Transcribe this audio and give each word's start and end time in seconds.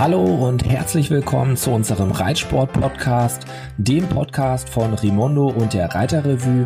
Hallo 0.00 0.24
und 0.24 0.64
herzlich 0.64 1.10
willkommen 1.10 1.58
zu 1.58 1.72
unserem 1.72 2.10
Reitsport-Podcast, 2.10 3.44
dem 3.76 4.08
Podcast 4.08 4.70
von 4.70 4.94
Rimondo 4.94 5.48
und 5.48 5.74
der 5.74 5.94
Reiterrevue. 5.94 6.64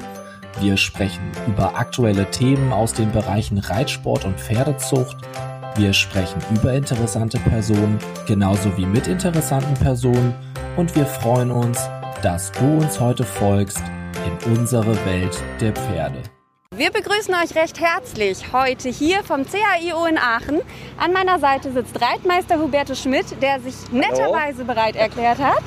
Wir 0.61 0.77
sprechen 0.77 1.33
über 1.49 1.77
aktuelle 1.77 2.31
Themen 2.31 2.73
aus 2.73 2.93
den 2.93 3.11
Bereichen 3.11 3.59
Reitsport 3.59 4.25
und 4.25 4.39
Pferdezucht. 4.39 5.17
Wir 5.75 5.93
sprechen 5.93 6.41
über 6.55 6.75
interessante 6.75 7.39
Personen, 7.39 7.99
genauso 8.29 8.77
wie 8.77 8.87
mit 8.87 9.09
interessanten 9.09 9.75
Personen. 9.83 10.33
Und 10.77 10.95
wir 10.95 11.05
freuen 11.05 11.51
uns, 11.51 11.89
dass 12.23 12.53
du 12.53 12.65
uns 12.65 13.01
heute 13.01 13.25
folgst 13.25 13.83
in 14.25 14.53
unsere 14.53 14.95
Welt 15.07 15.43
der 15.61 15.73
Pferde. 15.73 16.23
Wir 16.77 16.91
begrüßen 16.91 17.33
euch 17.35 17.55
recht 17.55 17.81
herzlich 17.81 18.53
heute 18.53 18.89
hier 18.89 19.23
vom 19.23 19.45
CAIO 19.47 20.07
in 20.07 20.19
Aachen. 20.19 20.61
An 20.99 21.13
meiner 21.13 21.39
Seite 21.39 21.71
sitzt 21.71 22.01
Reitmeister 22.01 22.59
Hubertus 22.59 23.01
Schmidt, 23.01 23.27
der 23.41 23.61
sich 23.61 23.75
netterweise 23.93 24.65
bereit 24.65 24.97
erklärt 24.97 25.39
hat, 25.39 25.63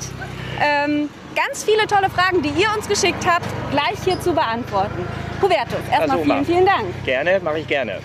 ähm, 0.60 1.08
ganz 1.34 1.64
viele 1.64 1.86
tolle 1.86 2.10
Fragen, 2.10 2.42
die 2.42 2.50
ihr 2.50 2.68
uns 2.76 2.86
geschickt 2.88 3.26
habt, 3.26 3.46
gleich 3.70 4.04
hier 4.04 4.20
zu 4.20 4.34
beantworten. 4.34 5.06
Hubertus, 5.40 5.80
erstmal 5.90 6.22
vielen, 6.22 6.44
vielen 6.44 6.66
Dank. 6.66 7.04
Gerne, 7.06 7.40
mache 7.42 7.60
ich 7.60 7.66
gerne. 7.66 8.00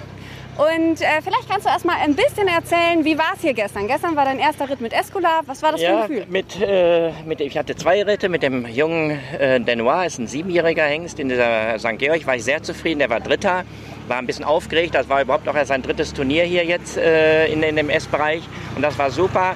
Und 0.57 1.01
äh, 1.01 1.21
vielleicht 1.23 1.49
kannst 1.49 1.65
du 1.65 1.69
erst 1.69 1.83
mal 1.83 1.95
ein 2.03 2.15
bisschen 2.15 2.47
erzählen, 2.47 3.03
wie 3.03 3.17
war 3.17 3.33
es 3.35 3.41
hier 3.41 3.53
gestern? 3.53 3.87
Gestern 3.87 4.15
war 4.15 4.25
dein 4.25 4.37
erster 4.37 4.69
Ritt 4.69 4.81
mit 4.81 4.93
Escola. 4.93 5.41
Was 5.47 5.63
war 5.63 5.71
das 5.71 5.81
ja, 5.81 5.89
für 5.89 6.03
ein 6.03 6.09
Gefühl? 6.09 6.25
Mit, 6.29 6.61
äh, 6.61 7.11
mit, 7.25 7.41
ich 7.41 7.57
hatte 7.57 7.75
zwei 7.75 8.03
Ritte 8.03 8.29
mit 8.29 8.43
dem 8.43 8.67
jungen 8.67 9.19
äh, 9.39 9.59
Denoir, 9.59 10.05
ist 10.05 10.19
ein 10.19 10.27
siebenjähriger 10.27 10.83
Hengst 10.83 11.19
in 11.19 11.29
dieser 11.29 11.79
St. 11.79 11.97
Georg. 11.97 12.27
War 12.27 12.35
ich 12.35 12.43
sehr 12.43 12.61
zufrieden, 12.61 12.99
der 12.99 13.09
war 13.09 13.19
Dritter. 13.19 13.63
War 14.07 14.17
ein 14.17 14.27
bisschen 14.27 14.45
aufgeregt, 14.45 14.93
das 14.93 15.09
war 15.09 15.21
überhaupt 15.21 15.47
auch 15.47 15.55
erst 15.55 15.69
sein 15.69 15.81
drittes 15.81 16.13
Turnier 16.13 16.43
hier 16.43 16.65
jetzt 16.65 16.97
äh, 16.97 17.47
in, 17.47 17.63
in 17.63 17.75
dem 17.75 17.89
S-Bereich. 17.89 18.43
Und 18.75 18.81
das 18.81 18.97
war 18.99 19.09
super. 19.09 19.55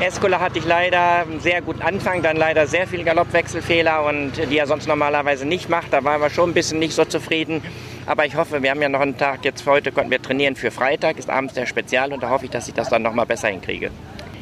Escola 0.00 0.40
hatte 0.40 0.58
ich 0.58 0.66
leider 0.66 1.20
einen 1.20 1.40
sehr 1.40 1.62
guten 1.62 1.80
Anfang, 1.80 2.20
dann 2.22 2.36
leider 2.36 2.66
sehr 2.66 2.86
viele 2.86 3.04
Galoppwechselfehler 3.04 4.04
und 4.04 4.32
die 4.50 4.58
er 4.58 4.66
sonst 4.66 4.88
normalerweise 4.88 5.46
nicht 5.46 5.68
macht. 5.68 5.92
Da 5.92 6.02
waren 6.02 6.20
wir 6.20 6.30
schon 6.30 6.50
ein 6.50 6.54
bisschen 6.54 6.78
nicht 6.78 6.94
so 6.94 7.04
zufrieden. 7.04 7.62
Aber 8.04 8.26
ich 8.26 8.34
hoffe, 8.34 8.62
wir 8.62 8.70
haben 8.70 8.82
ja 8.82 8.88
noch 8.88 9.00
einen 9.00 9.16
Tag, 9.16 9.44
jetzt 9.44 9.64
heute 9.66 9.92
konnten 9.92 10.10
wir 10.10 10.20
trainieren 10.20 10.56
für 10.56 10.70
Freitag, 10.70 11.16
ist 11.16 11.30
abends 11.30 11.54
der 11.54 11.66
Spezial 11.66 12.12
und 12.12 12.22
da 12.22 12.28
hoffe 12.28 12.44
ich, 12.46 12.50
dass 12.50 12.68
ich 12.68 12.74
das 12.74 12.90
dann 12.90 13.02
noch 13.02 13.14
mal 13.14 13.24
besser 13.24 13.48
hinkriege. 13.48 13.90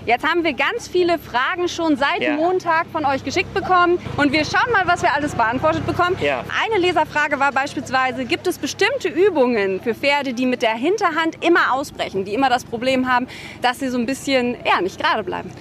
Jetzt 0.05 0.29
haben 0.29 0.43
wir 0.43 0.53
ganz 0.53 0.89
viele 0.89 1.17
Fragen 1.17 1.69
schon 1.69 1.97
seit 1.97 2.23
ja. 2.23 2.35
Montag 2.35 2.87
von 2.91 3.05
euch 3.05 3.23
geschickt 3.23 3.55
bekommen 3.55 4.01
und 4.17 4.33
wir 4.33 4.45
schauen 4.45 4.73
mal, 4.73 4.85
was 4.87 5.03
wir 5.03 5.15
alles 5.15 5.37
beantwortet 5.37 5.87
bekommen. 5.87 6.17
Ja. 6.21 6.45
Eine 6.65 6.85
Leserfrage 6.85 7.39
war 7.39 7.53
beispielsweise, 7.53 8.25
gibt 8.25 8.49
es 8.49 8.59
bestimmte 8.59 9.09
Übungen 9.09 9.81
für 9.81 9.95
Pferde, 9.95 10.35
die 10.35 10.47
mit 10.47 10.63
der 10.63 10.75
Hinterhand 10.75 11.45
immer 11.45 11.73
ausbrechen, 11.73 12.25
die 12.25 12.35
immer 12.35 12.49
das 12.49 12.65
Problem 12.65 13.09
haben, 13.09 13.29
dass 13.61 13.79
sie 13.79 13.91
so 13.91 13.99
ein 13.99 14.07
bisschen 14.07 14.57
ja, 14.67 14.81
nicht 14.81 15.01
gerade 15.01 15.23
bleiben? 15.23 15.53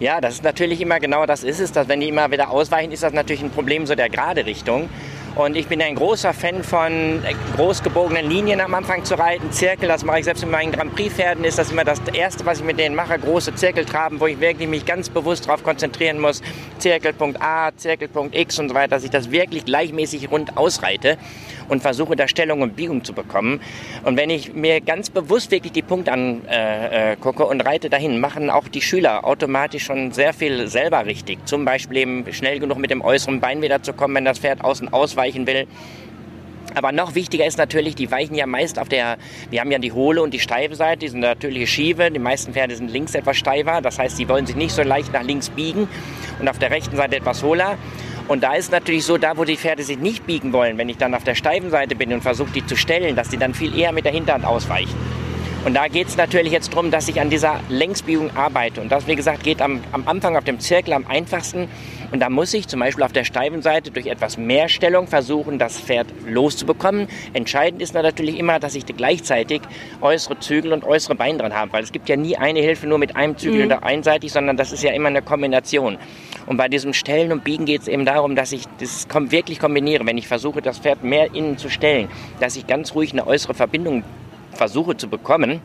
Ja, 0.00 0.20
das 0.20 0.34
ist 0.34 0.42
natürlich 0.42 0.80
immer 0.80 0.98
genau 0.98 1.24
das 1.24 1.44
ist 1.44 1.60
es, 1.60 1.70
dass 1.70 1.86
wenn 1.86 2.00
die 2.00 2.08
immer 2.08 2.32
wieder 2.32 2.50
ausweichen, 2.50 2.90
ist 2.90 3.04
das 3.04 3.12
natürlich 3.12 3.42
ein 3.42 3.50
Problem 3.50 3.86
so 3.86 3.94
der 3.94 4.08
gerade 4.08 4.44
Richtung. 4.44 4.88
Und 5.36 5.56
ich 5.56 5.66
bin 5.66 5.82
ein 5.82 5.96
großer 5.96 6.32
Fan 6.32 6.62
von 6.62 7.20
großgebogenen 7.56 8.30
Linien 8.30 8.60
am 8.60 8.72
Anfang 8.72 9.04
zu 9.04 9.18
reiten. 9.18 9.50
Zirkel, 9.50 9.88
das 9.88 10.04
mache 10.04 10.20
ich 10.20 10.26
selbst 10.26 10.42
mit 10.42 10.52
meinen 10.52 10.70
Grand 10.70 10.94
Prix-Pferden, 10.94 11.42
ist 11.44 11.58
das 11.58 11.72
immer 11.72 11.82
das 11.82 12.00
Erste, 12.12 12.46
was 12.46 12.60
ich 12.60 12.64
mit 12.64 12.78
denen 12.78 12.94
mache. 12.94 13.18
Große 13.18 13.52
Zirkeltraben, 13.52 14.20
wo 14.20 14.28
ich 14.28 14.38
wirklich 14.38 14.68
mich 14.68 14.86
ganz 14.86 15.08
bewusst 15.08 15.48
darauf 15.48 15.64
konzentrieren 15.64 16.20
muss. 16.20 16.40
Zirkelpunkt 16.78 17.42
A, 17.42 17.72
Zirkelpunkt 17.76 18.36
X 18.36 18.60
und 18.60 18.68
so 18.68 18.76
weiter, 18.76 18.90
dass 18.90 19.02
ich 19.02 19.10
das 19.10 19.32
wirklich 19.32 19.64
gleichmäßig 19.64 20.30
rund 20.30 20.56
ausreite 20.56 21.18
und 21.68 21.80
versuche, 21.80 22.14
da 22.14 22.28
Stellung 22.28 22.62
und 22.62 22.76
Biegung 22.76 23.02
zu 23.02 23.12
bekommen. 23.12 23.60
Und 24.04 24.16
wenn 24.16 24.30
ich 24.30 24.54
mir 24.54 24.80
ganz 24.80 25.10
bewusst 25.10 25.50
wirklich 25.50 25.72
die 25.72 25.82
Punkte 25.82 26.12
angucke 26.12 27.42
äh, 27.42 27.46
äh 27.46 27.50
und 27.50 27.60
reite 27.62 27.90
dahin, 27.90 28.20
machen 28.20 28.50
auch 28.50 28.68
die 28.68 28.82
Schüler 28.82 29.24
automatisch 29.24 29.84
schon 29.84 30.12
sehr 30.12 30.32
viel 30.32 30.68
selber 30.68 31.06
richtig. 31.06 31.44
Zum 31.46 31.64
Beispiel 31.64 31.96
eben 31.96 32.32
schnell 32.32 32.60
genug 32.60 32.78
mit 32.78 32.90
dem 32.90 33.00
äußeren 33.02 33.40
Bein 33.40 33.62
wieder 33.62 33.82
zu 33.82 33.94
kommen, 33.94 34.14
wenn 34.14 34.24
das 34.24 34.38
Pferd 34.38 34.62
außen 34.62 34.92
ausweicht 34.92 35.23
ausweichen 35.24 35.46
will. 35.46 35.66
Aber 36.74 36.92
noch 36.92 37.14
wichtiger 37.14 37.46
ist 37.46 37.58
natürlich, 37.58 37.94
die 37.94 38.10
weichen 38.10 38.34
ja 38.34 38.46
meist 38.46 38.78
auf 38.78 38.88
der, 38.88 39.18
wir 39.50 39.60
haben 39.60 39.70
ja 39.70 39.78
die 39.78 39.92
hohle 39.92 40.22
und 40.22 40.34
die 40.34 40.40
steife 40.40 40.74
Seite, 40.74 41.00
die 41.00 41.08
sind 41.08 41.20
natürliche 41.20 41.66
Schiefe. 41.66 42.10
Die 42.10 42.18
meisten 42.18 42.52
Pferde 42.52 42.74
sind 42.74 42.90
links 42.90 43.14
etwas 43.14 43.36
steifer, 43.36 43.80
das 43.80 43.98
heißt, 43.98 44.16
sie 44.16 44.28
wollen 44.28 44.46
sich 44.46 44.56
nicht 44.56 44.74
so 44.74 44.82
leicht 44.82 45.12
nach 45.12 45.22
links 45.22 45.50
biegen 45.50 45.88
und 46.40 46.48
auf 46.48 46.58
der 46.58 46.70
rechten 46.70 46.96
Seite 46.96 47.16
etwas 47.16 47.42
hohler. 47.42 47.76
Und 48.26 48.42
da 48.42 48.54
ist 48.54 48.72
natürlich 48.72 49.04
so, 49.04 49.18
da 49.18 49.36
wo 49.36 49.44
die 49.44 49.56
Pferde 49.56 49.82
sich 49.82 49.98
nicht 49.98 50.26
biegen 50.26 50.52
wollen, 50.52 50.78
wenn 50.78 50.88
ich 50.88 50.96
dann 50.96 51.14
auf 51.14 51.22
der 51.22 51.34
steifen 51.34 51.70
Seite 51.70 51.94
bin 51.94 52.12
und 52.12 52.22
versuche 52.22 52.50
die 52.52 52.66
zu 52.66 52.76
stellen, 52.76 53.14
dass 53.14 53.28
die 53.28 53.36
dann 53.36 53.54
viel 53.54 53.78
eher 53.78 53.92
mit 53.92 54.06
der 54.06 54.12
Hinterhand 54.12 54.46
ausweichen. 54.46 54.94
Und 55.64 55.72
da 55.72 55.88
geht 55.88 56.08
es 56.08 56.18
natürlich 56.18 56.52
jetzt 56.52 56.72
darum, 56.74 56.90
dass 56.90 57.08
ich 57.08 57.22
an 57.22 57.30
dieser 57.30 57.58
Längsbiegung 57.70 58.36
arbeite. 58.36 58.82
Und 58.82 58.92
das, 58.92 59.06
wie 59.06 59.16
gesagt, 59.16 59.44
geht 59.44 59.62
am, 59.62 59.80
am 59.92 60.06
Anfang 60.06 60.36
auf 60.36 60.44
dem 60.44 60.60
Zirkel 60.60 60.92
am 60.92 61.06
einfachsten. 61.06 61.68
Und 62.12 62.20
da 62.20 62.28
muss 62.28 62.52
ich 62.52 62.68
zum 62.68 62.80
Beispiel 62.80 63.02
auf 63.02 63.12
der 63.12 63.24
steifen 63.24 63.62
Seite 63.62 63.90
durch 63.90 64.06
etwas 64.06 64.36
mehr 64.36 64.68
Stellung 64.68 65.06
versuchen, 65.06 65.58
das 65.58 65.80
Pferd 65.80 66.06
loszubekommen. 66.26 67.08
Entscheidend 67.32 67.80
ist 67.80 67.94
natürlich 67.94 68.38
immer, 68.38 68.60
dass 68.60 68.74
ich 68.74 68.84
gleichzeitig 68.84 69.62
äußere 70.02 70.38
Zügel 70.38 70.74
und 70.74 70.84
äußere 70.84 71.14
Beine 71.14 71.38
dran 71.38 71.54
habe, 71.54 71.72
weil 71.72 71.82
es 71.82 71.92
gibt 71.92 72.10
ja 72.10 72.16
nie 72.16 72.36
eine 72.36 72.60
Hilfe 72.60 72.86
nur 72.86 72.98
mit 72.98 73.16
einem 73.16 73.38
Zügel 73.38 73.60
mhm. 73.60 73.66
oder 73.66 73.82
einseitig, 73.84 74.32
sondern 74.32 74.58
das 74.58 74.70
ist 74.70 74.82
ja 74.82 74.92
immer 74.92 75.08
eine 75.08 75.22
Kombination. 75.22 75.96
Und 76.44 76.58
bei 76.58 76.68
diesem 76.68 76.92
Stellen 76.92 77.32
und 77.32 77.42
Biegen 77.42 77.64
geht 77.64 77.80
es 77.80 77.88
eben 77.88 78.04
darum, 78.04 78.36
dass 78.36 78.52
ich 78.52 78.64
das 78.78 79.08
wirklich 79.10 79.58
kombiniere. 79.60 80.04
Wenn 80.04 80.18
ich 80.18 80.28
versuche, 80.28 80.60
das 80.60 80.78
Pferd 80.78 81.02
mehr 81.02 81.34
innen 81.34 81.56
zu 81.56 81.70
stellen, 81.70 82.08
dass 82.38 82.54
ich 82.54 82.66
ganz 82.66 82.94
ruhig 82.94 83.12
eine 83.12 83.26
äußere 83.26 83.54
Verbindung 83.54 84.04
versuche 84.54 84.96
zu 84.96 85.08
bekommen, 85.08 85.60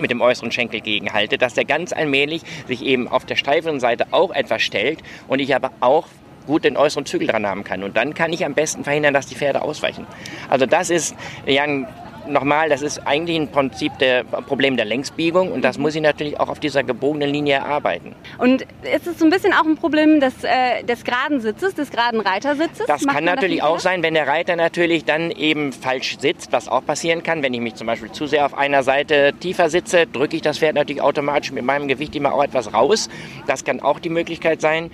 mit 0.00 0.10
dem 0.10 0.20
äußeren 0.20 0.52
Schenkel 0.52 0.80
gegenhalte, 0.80 1.38
dass 1.38 1.54
der 1.54 1.64
ganz 1.64 1.92
allmählich 1.92 2.42
sich 2.68 2.84
eben 2.84 3.08
auf 3.08 3.24
der 3.24 3.36
steiferen 3.36 3.80
Seite 3.80 4.08
auch 4.10 4.30
etwas 4.30 4.62
stellt 4.62 5.02
und 5.28 5.38
ich 5.38 5.54
aber 5.54 5.70
auch 5.80 6.06
gut 6.46 6.64
den 6.64 6.76
äußeren 6.76 7.06
Zügel 7.06 7.26
dran 7.28 7.46
haben 7.46 7.64
kann. 7.64 7.82
Und 7.82 7.96
dann 7.96 8.14
kann 8.14 8.32
ich 8.32 8.44
am 8.44 8.54
besten 8.54 8.84
verhindern, 8.84 9.14
dass 9.14 9.26
die 9.26 9.34
Pferde 9.34 9.62
ausweichen. 9.62 10.06
Also 10.48 10.66
das 10.66 10.90
ist 10.90 11.16
ja 11.46 11.64
ein 11.64 11.88
nochmal, 12.28 12.68
das 12.68 12.82
ist 12.82 13.06
eigentlich 13.06 13.36
im 13.36 13.48
Prinzip 13.48 13.98
der 13.98 14.24
Problem 14.24 14.76
der 14.76 14.84
Längsbiegung 14.86 15.52
und 15.52 15.62
das 15.62 15.78
muss 15.78 15.94
ich 15.94 16.02
natürlich 16.02 16.38
auch 16.40 16.48
auf 16.48 16.60
dieser 16.60 16.82
gebogenen 16.82 17.30
Linie 17.30 17.56
erarbeiten. 17.56 18.14
Und 18.38 18.62
ist 18.62 19.06
es 19.06 19.18
so 19.18 19.24
ein 19.24 19.30
bisschen 19.30 19.52
auch 19.52 19.64
ein 19.64 19.76
Problem 19.76 20.20
des, 20.20 20.44
äh, 20.44 20.82
des 20.84 21.04
geraden 21.04 21.40
Sitzes, 21.40 21.74
des 21.74 21.90
geraden 21.90 22.20
Reitersitzes? 22.20 22.86
Das 22.86 23.02
Macht 23.02 23.16
kann 23.16 23.24
natürlich 23.24 23.60
das 23.60 23.68
auch 23.68 23.78
sein, 23.78 24.02
wenn 24.02 24.14
der 24.14 24.26
Reiter 24.26 24.56
natürlich 24.56 25.04
dann 25.04 25.30
eben 25.30 25.72
falsch 25.72 26.18
sitzt, 26.18 26.52
was 26.52 26.68
auch 26.68 26.84
passieren 26.84 27.22
kann. 27.22 27.42
Wenn 27.42 27.54
ich 27.54 27.60
mich 27.60 27.74
zum 27.74 27.86
Beispiel 27.86 28.10
zu 28.12 28.26
sehr 28.26 28.46
auf 28.46 28.56
einer 28.56 28.82
Seite 28.82 29.32
tiefer 29.40 29.70
sitze, 29.70 30.06
drücke 30.06 30.36
ich 30.36 30.42
das 30.42 30.58
Pferd 30.58 30.74
natürlich 30.74 31.02
automatisch 31.02 31.52
mit 31.52 31.64
meinem 31.64 31.88
Gewicht 31.88 32.14
immer 32.16 32.34
auch 32.34 32.44
etwas 32.44 32.72
raus. 32.72 33.08
Das 33.46 33.64
kann 33.64 33.80
auch 33.80 33.98
die 33.98 34.10
Möglichkeit 34.10 34.60
sein. 34.60 34.90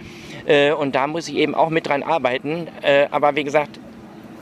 Äh, 0.47 0.73
und 0.73 0.95
da 0.95 1.07
muss 1.07 1.29
ich 1.29 1.37
eben 1.37 1.55
auch 1.55 1.71
mit 1.71 1.87
dran 1.87 2.03
arbeiten. 2.03 2.69
Äh, 2.83 3.07
aber 3.11 3.37
wie 3.37 3.45
gesagt, 3.45 3.79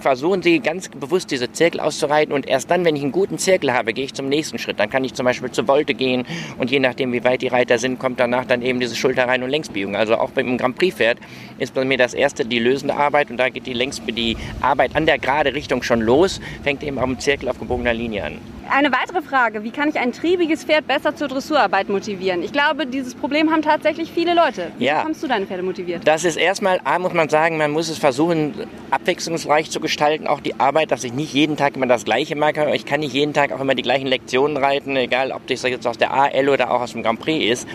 versuchen 0.01 0.43
Sie 0.43 0.61
ganz 0.61 0.89
bewusst 0.89 1.31
diese 1.31 1.53
Zirkel 1.53 1.81
auszureiten 1.81 2.33
und 2.33 2.49
erst 2.49 2.71
dann, 2.71 2.85
wenn 2.85 2.97
ich 2.97 3.03
einen 3.03 3.13
guten 3.13 3.39
Zirkel 3.39 3.73
habe, 3.73 3.93
gehe 3.93 4.05
ich 4.05 4.15
zum 4.15 4.29
nächsten 4.29 4.59
Schritt. 4.59 4.81
Dann 4.81 4.91
kann 4.91 5.05
ich 5.05 5.15
zum 5.15 5.25
Beispiel 5.25 5.51
zur 5.51 5.69
Wolte 5.69 5.95
gehen 5.95 6.27
und 6.59 6.71
je 6.71 6.79
nachdem, 6.79 7.13
wie 7.13 7.25
weit 7.25 7.43
die 7.43 7.49
Reiter 7.49 7.79
sind, 7.79 7.99
kommt 7.99 8.21
danach 8.21 8.45
dann 8.45 8.63
eben 8.63 8.81
diese 8.81 8.97
Schulterrein- 8.97 9.43
und 9.43 9.51
Längsbiegung. 9.51 9.97
Also 9.97 10.17
auch 10.17 10.31
beim 10.31 10.59
Grand 10.59 10.77
Prix-Pferd 10.77 11.19
ist 11.59 11.75
bei 11.75 11.85
mir 11.85 11.99
das 11.99 12.15
erste 12.15 12.45
die 12.45 12.59
lösende 12.59 12.95
Arbeit 12.95 13.31
und 13.31 13.37
da 13.37 13.49
geht 13.49 13.67
die, 13.67 13.75
Längs 13.75 14.01
die 14.07 14.37
Arbeit 14.61 14.97
an 14.97 15.07
der 15.07 15.19
gerade 15.19 15.55
Richtung 15.55 15.83
schon 15.83 16.01
los, 16.01 16.41
fängt 16.63 16.83
eben 16.83 16.99
am 16.99 17.19
Zirkel 17.19 17.49
auf 17.49 17.59
gebogener 17.59 17.95
Linie 17.95 18.25
an. 18.25 18.60
Eine 18.73 18.93
weitere 18.93 19.21
Frage, 19.21 19.65
wie 19.65 19.73
kann 19.73 19.89
ich 19.89 19.99
ein 19.99 20.13
triebiges 20.13 20.63
Pferd 20.63 20.87
besser 20.87 21.17
zur 21.17 21.27
Dressurarbeit 21.27 21.89
motivieren? 21.89 22.43
Ich 22.45 22.53
glaube, 22.53 22.87
dieses 22.87 23.17
Problem 23.17 23.51
haben 23.51 23.63
tatsächlich 23.63 24.13
viele 24.13 24.33
Leute. 24.33 24.71
Wie 24.79 24.85
ja. 24.85 24.99
bekommst 24.99 25.23
du 25.25 25.27
deine 25.27 25.45
Pferde 25.45 25.65
motiviert? 25.65 26.07
Das 26.07 26.23
ist 26.23 26.37
erstmal, 26.37 26.81
A, 26.85 27.01
muss 27.01 27.13
man 27.13 27.29
sagen, 27.29 27.57
man 27.57 27.73
muss 27.73 27.89
es 27.89 27.99
versuchen, 27.99 28.55
abwechslungsreich 28.93 29.71
zu 29.71 29.81
gestalten, 29.81 30.29
auch 30.29 30.41
die 30.41 30.61
Arbeit, 30.61 30.93
dass 30.93 31.03
ich 31.03 31.13
nicht 31.13 31.35
jeden 31.35 31.57
Tag 31.57 31.75
immer 31.75 31.87
das 31.87 32.05
Gleiche 32.05 32.37
mache. 32.37 32.71
Ich 32.75 32.87
kann 32.87 33.01
nicht 33.01 33.13
jeden 33.13 33.35
Tag 33.35 33.51
auch 33.51 33.61
immer 33.61 33.75
die 33.75 33.83
gleichen 33.83 34.07
Lektionen 34.07 34.57
reiten, 34.57 34.95
egal 34.95 35.33
ob 35.33 35.45
das 35.49 35.63
jetzt 35.63 35.87
aus 35.87 35.99
der 35.99 36.13
AL 36.13 36.49
oder 36.49 36.71
auch 36.71 36.81
aus 36.83 36.93
dem 36.93 37.03
Grand 37.03 37.21
Prix 37.21 37.53
ist 37.53 37.69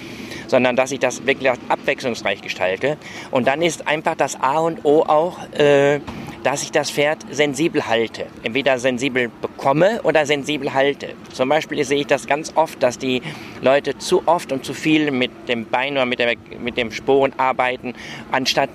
sondern 0.48 0.76
dass 0.76 0.92
ich 0.92 1.00
das 1.00 1.26
wirklich 1.26 1.52
abwechslungsreich 1.70 2.42
gestalte. 2.42 2.98
Und 3.32 3.48
dann 3.48 3.64
ist 3.64 3.88
einfach 3.88 4.14
das 4.14 4.40
A 4.40 4.60
und 4.60 4.86
O 4.86 5.02
auch, 5.02 5.40
äh, 5.54 6.00
dass 6.46 6.62
ich 6.62 6.72
das 6.72 6.92
Pferd 6.92 7.26
sensibel 7.32 7.88
halte. 7.88 8.28
Entweder 8.44 8.78
sensibel 8.78 9.32
bekomme 9.42 10.00
oder 10.04 10.28
sensibel 10.28 10.76
halte. 10.76 11.16
Zum 11.34 11.50
Beispiel 11.50 11.84
sehe 11.84 12.02
ich 12.02 12.06
das 12.06 12.28
ganz 12.28 12.52
oft, 12.54 12.84
dass 12.84 13.00
die 13.00 13.24
Leute 13.64 13.98
zu 13.98 14.22
oft 14.28 14.52
und 14.52 14.64
zu 14.64 14.76
viel 14.76 15.10
mit 15.10 15.32
dem 15.48 15.66
Bein 15.66 15.94
oder 15.94 16.06
mit, 16.06 16.20
der, 16.20 16.36
mit 16.60 16.78
dem 16.78 16.92
Sporen 16.92 17.34
arbeiten, 17.38 17.96
anstatt 18.32 18.70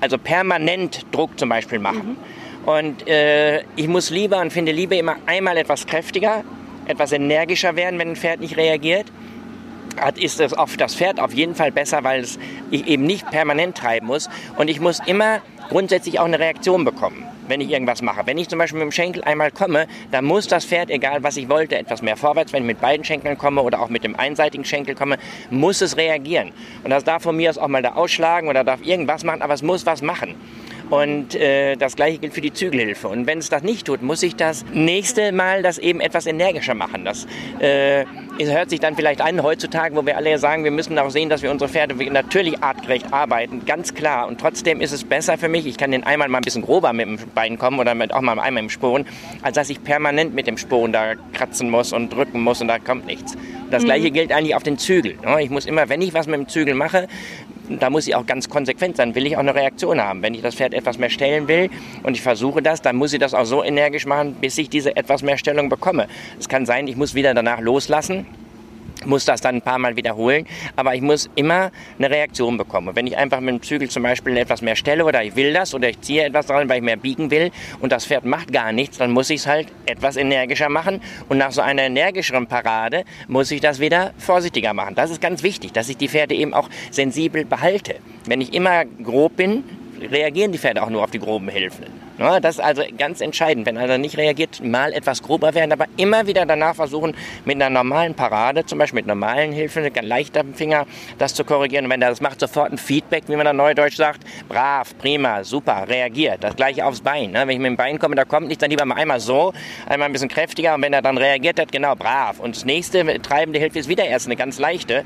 also 0.00 0.18
permanent 0.18 1.04
Druck 1.10 1.36
zum 1.36 1.48
Beispiel 1.48 1.80
machen. 1.80 2.16
Mhm. 2.64 2.68
Und 2.68 3.08
äh, 3.08 3.62
ich 3.74 3.88
muss 3.88 4.10
lieber 4.10 4.40
und 4.40 4.52
finde 4.52 4.70
lieber 4.70 4.96
immer 4.96 5.16
einmal 5.26 5.56
etwas 5.56 5.84
kräftiger, 5.84 6.44
etwas 6.86 7.10
energischer 7.10 7.74
werden, 7.74 7.98
wenn 7.98 8.10
ein 8.10 8.16
Pferd 8.16 8.38
nicht 8.38 8.56
reagiert 8.56 9.06
hat, 10.00 10.18
ist 10.18 10.40
es 10.40 10.52
auf 10.52 10.76
das 10.76 10.94
Pferd 10.94 11.20
auf 11.20 11.32
jeden 11.32 11.54
Fall 11.54 11.72
besser, 11.72 12.04
weil 12.04 12.20
es 12.20 12.38
ich 12.70 12.86
eben 12.86 13.04
nicht 13.04 13.30
permanent 13.30 13.76
treiben 13.76 14.06
muss. 14.06 14.28
Und 14.56 14.68
ich 14.68 14.80
muss 14.80 15.00
immer 15.06 15.40
grundsätzlich 15.72 16.20
auch 16.20 16.26
eine 16.26 16.38
Reaktion 16.38 16.84
bekommen, 16.84 17.26
wenn 17.48 17.62
ich 17.62 17.70
irgendwas 17.70 18.02
mache. 18.02 18.26
Wenn 18.26 18.36
ich 18.36 18.46
zum 18.46 18.58
Beispiel 18.58 18.78
mit 18.78 18.84
dem 18.84 18.92
Schenkel 18.92 19.24
einmal 19.24 19.50
komme, 19.50 19.86
dann 20.10 20.26
muss 20.26 20.46
das 20.46 20.66
Pferd, 20.66 20.90
egal 20.90 21.22
was 21.22 21.38
ich 21.38 21.48
wollte, 21.48 21.78
etwas 21.78 22.02
mehr 22.02 22.18
vorwärts. 22.18 22.52
Wenn 22.52 22.64
ich 22.64 22.66
mit 22.66 22.80
beiden 22.82 23.04
Schenkeln 23.04 23.38
komme 23.38 23.62
oder 23.62 23.80
auch 23.80 23.88
mit 23.88 24.04
dem 24.04 24.14
einseitigen 24.14 24.66
Schenkel 24.66 24.94
komme, 24.94 25.16
muss 25.48 25.80
es 25.80 25.96
reagieren. 25.96 26.52
Und 26.84 26.90
das 26.90 27.04
darf 27.04 27.22
von 27.22 27.34
mir 27.34 27.48
aus 27.48 27.56
auch 27.56 27.68
mal 27.68 27.80
da 27.80 27.94
ausschlagen 27.94 28.48
oder 28.48 28.64
darf 28.64 28.84
irgendwas 28.84 29.24
machen, 29.24 29.40
aber 29.40 29.54
es 29.54 29.62
muss 29.62 29.86
was 29.86 30.02
machen. 30.02 30.34
Und 30.90 31.34
äh, 31.36 31.76
das 31.76 31.96
gleiche 31.96 32.18
gilt 32.18 32.34
für 32.34 32.42
die 32.42 32.52
Zügelhilfe. 32.52 33.08
Und 33.08 33.26
wenn 33.26 33.38
es 33.38 33.48
das 33.48 33.62
nicht 33.62 33.86
tut, 33.86 34.02
muss 34.02 34.22
ich 34.22 34.36
das 34.36 34.66
nächste 34.74 35.32
Mal 35.32 35.62
das 35.62 35.78
eben 35.78 36.02
etwas 36.02 36.26
energischer 36.26 36.74
machen. 36.74 37.06
Das 37.06 37.26
äh, 37.60 38.04
hört 38.50 38.70
sich 38.70 38.80
dann 38.80 38.96
vielleicht 38.96 39.20
an 39.20 39.42
heutzutage, 39.42 39.94
wo 39.94 40.06
wir 40.06 40.16
alle 40.16 40.38
sagen, 40.38 40.64
wir 40.64 40.70
müssen 40.70 40.98
auch 40.98 41.10
sehen, 41.10 41.28
dass 41.28 41.42
wir 41.42 41.50
unsere 41.50 41.68
Pferde 41.70 41.94
natürlich 42.10 42.62
artgerecht 42.62 43.12
arbeiten, 43.12 43.64
ganz 43.64 43.94
klar. 43.94 44.26
Und 44.26 44.40
trotzdem 44.40 44.80
ist 44.80 44.92
es 44.92 45.04
besser 45.04 45.38
für 45.38 45.48
mich, 45.48 45.66
ich 45.66 45.76
kann 45.76 45.90
den 45.90 46.04
einmal 46.04 46.28
mal 46.28 46.38
ein 46.38 46.44
bisschen 46.44 46.62
grober 46.62 46.92
mit 46.92 47.06
dem 47.06 47.18
Bein 47.34 47.58
kommen 47.58 47.78
oder 47.78 47.94
mit, 47.94 48.12
auch 48.12 48.20
mal 48.20 48.38
einmal 48.38 48.62
im 48.62 48.70
Sporen, 48.70 49.06
als 49.42 49.56
dass 49.56 49.70
ich 49.70 49.84
permanent 49.84 50.34
mit 50.34 50.46
dem 50.46 50.58
Sporen 50.58 50.92
da 50.92 51.14
kratzen 51.32 51.70
muss 51.70 51.92
und 51.92 52.12
drücken 52.12 52.40
muss 52.42 52.60
und 52.60 52.68
da 52.68 52.78
kommt 52.78 53.06
nichts. 53.06 53.36
Das 53.70 53.84
gleiche 53.84 54.08
mhm. 54.08 54.12
gilt 54.14 54.32
eigentlich 54.32 54.54
auf 54.54 54.62
den 54.62 54.78
Zügel. 54.78 55.16
Ne? 55.24 55.42
Ich 55.42 55.50
muss 55.50 55.66
immer, 55.66 55.88
wenn 55.88 56.02
ich 56.02 56.14
was 56.14 56.26
mit 56.26 56.36
dem 56.36 56.48
Zügel 56.48 56.74
mache, 56.74 57.08
da 57.68 57.90
muss 57.90 58.06
ich 58.06 58.14
auch 58.14 58.26
ganz 58.26 58.48
konsequent 58.48 58.96
sein, 58.96 59.14
will 59.14 59.26
ich 59.26 59.36
auch 59.36 59.40
eine 59.40 59.54
Reaktion 59.54 60.00
haben. 60.00 60.22
Wenn 60.22 60.34
ich 60.34 60.42
das 60.42 60.54
Pferd 60.54 60.74
etwas 60.74 60.98
mehr 60.98 61.10
stellen 61.10 61.48
will 61.48 61.70
und 62.02 62.14
ich 62.14 62.22
versuche 62.22 62.62
das, 62.62 62.82
dann 62.82 62.96
muss 62.96 63.12
ich 63.12 63.18
das 63.18 63.34
auch 63.34 63.44
so 63.44 63.62
energisch 63.62 64.06
machen, 64.06 64.34
bis 64.40 64.58
ich 64.58 64.68
diese 64.68 64.96
etwas 64.96 65.22
mehr 65.22 65.38
Stellung 65.38 65.68
bekomme. 65.68 66.08
Es 66.38 66.48
kann 66.48 66.66
sein, 66.66 66.88
ich 66.88 66.96
muss 66.96 67.14
wieder 67.14 67.34
danach 67.34 67.60
loslassen 67.60 68.26
muss 69.06 69.24
das 69.24 69.40
dann 69.40 69.56
ein 69.56 69.62
paar 69.62 69.78
Mal 69.78 69.96
wiederholen, 69.96 70.46
aber 70.76 70.94
ich 70.94 71.00
muss 71.00 71.30
immer 71.34 71.70
eine 71.98 72.10
Reaktion 72.10 72.56
bekommen. 72.56 72.94
Wenn 72.94 73.06
ich 73.06 73.16
einfach 73.16 73.40
mit 73.40 73.54
dem 73.54 73.62
Zügel 73.62 73.88
zum 73.88 74.02
Beispiel 74.02 74.36
etwas 74.36 74.62
mehr 74.62 74.76
stelle 74.76 75.04
oder 75.04 75.22
ich 75.22 75.36
will 75.36 75.52
das 75.52 75.74
oder 75.74 75.88
ich 75.88 76.00
ziehe 76.00 76.24
etwas 76.24 76.46
dran, 76.46 76.68
weil 76.68 76.78
ich 76.78 76.82
mehr 76.82 76.96
biegen 76.96 77.30
will 77.30 77.50
und 77.80 77.92
das 77.92 78.06
Pferd 78.06 78.24
macht 78.24 78.52
gar 78.52 78.72
nichts, 78.72 78.98
dann 78.98 79.10
muss 79.10 79.30
ich 79.30 79.40
es 79.40 79.46
halt 79.46 79.68
etwas 79.86 80.16
energischer 80.16 80.68
machen 80.68 81.00
und 81.28 81.38
nach 81.38 81.52
so 81.52 81.60
einer 81.60 81.82
energischeren 81.82 82.46
Parade 82.46 83.04
muss 83.28 83.50
ich 83.50 83.60
das 83.60 83.80
wieder 83.80 84.12
vorsichtiger 84.18 84.74
machen. 84.74 84.94
Das 84.94 85.10
ist 85.10 85.20
ganz 85.20 85.42
wichtig, 85.42 85.72
dass 85.72 85.88
ich 85.88 85.96
die 85.96 86.08
Pferde 86.08 86.34
eben 86.34 86.54
auch 86.54 86.68
sensibel 86.90 87.44
behalte. 87.44 87.96
Wenn 88.26 88.40
ich 88.40 88.54
immer 88.54 88.84
grob 88.84 89.36
bin, 89.36 89.64
reagieren 90.10 90.52
die 90.52 90.58
Pferde 90.58 90.82
auch 90.82 90.90
nur 90.90 91.02
auf 91.02 91.10
die 91.10 91.18
groben 91.18 91.48
Hilfen. 91.48 91.86
Ja, 92.18 92.40
das 92.40 92.56
ist 92.56 92.60
also 92.60 92.82
ganz 92.98 93.20
entscheidend. 93.20 93.66
Wenn 93.66 93.76
er 93.76 93.98
nicht 93.98 94.16
reagiert, 94.16 94.62
mal 94.62 94.92
etwas 94.92 95.22
grober 95.22 95.54
werden, 95.54 95.72
aber 95.72 95.86
immer 95.96 96.26
wieder 96.26 96.46
danach 96.46 96.76
versuchen, 96.76 97.14
mit 97.44 97.56
einer 97.56 97.70
normalen 97.70 98.14
Parade, 98.14 98.64
zum 98.66 98.78
Beispiel 98.78 98.98
mit 98.98 99.06
normalen 99.06 99.52
Hilfen, 99.52 99.82
mit 99.82 100.00
leichtem 100.02 100.54
Finger, 100.54 100.86
das 101.18 101.34
zu 101.34 101.44
korrigieren. 101.44 101.86
Und 101.86 101.90
wenn 101.90 102.02
er 102.02 102.10
das 102.10 102.20
macht, 102.20 102.40
sofort 102.40 102.70
ein 102.70 102.78
Feedback, 102.78 103.24
wie 103.28 103.36
man 103.36 103.46
da 103.46 103.52
neudeutsch 103.52 103.96
sagt. 103.96 104.22
Brav, 104.48 104.96
prima, 104.98 105.42
super, 105.44 105.86
reagiert. 105.88 106.44
Das 106.44 106.54
gleiche 106.54 106.84
aufs 106.84 107.00
Bein. 107.00 107.32
Ne? 107.32 107.40
Wenn 107.40 107.50
ich 107.50 107.58
mit 107.58 107.66
dem 107.66 107.76
Bein 107.76 107.98
komme, 107.98 108.14
da 108.14 108.24
kommt 108.24 108.48
nichts, 108.48 108.60
dann 108.60 108.70
lieber 108.70 108.84
mal 108.84 108.96
einmal 108.96 109.20
so, 109.20 109.52
einmal 109.88 110.08
ein 110.08 110.12
bisschen 110.12 110.28
kräftiger. 110.28 110.74
Und 110.74 110.82
wenn 110.82 110.92
er 110.92 111.02
dann 111.02 111.18
reagiert 111.18 111.58
hat, 111.58 111.72
genau, 111.72 111.94
brav. 111.94 112.40
Und 112.40 112.56
das 112.56 112.64
nächste 112.64 113.20
treibende 113.22 113.58
Hilfe 113.58 113.78
ist 113.78 113.88
wieder 113.88 114.04
erst 114.04 114.26
eine 114.26 114.36
ganz 114.36 114.58
leichte 114.58 115.04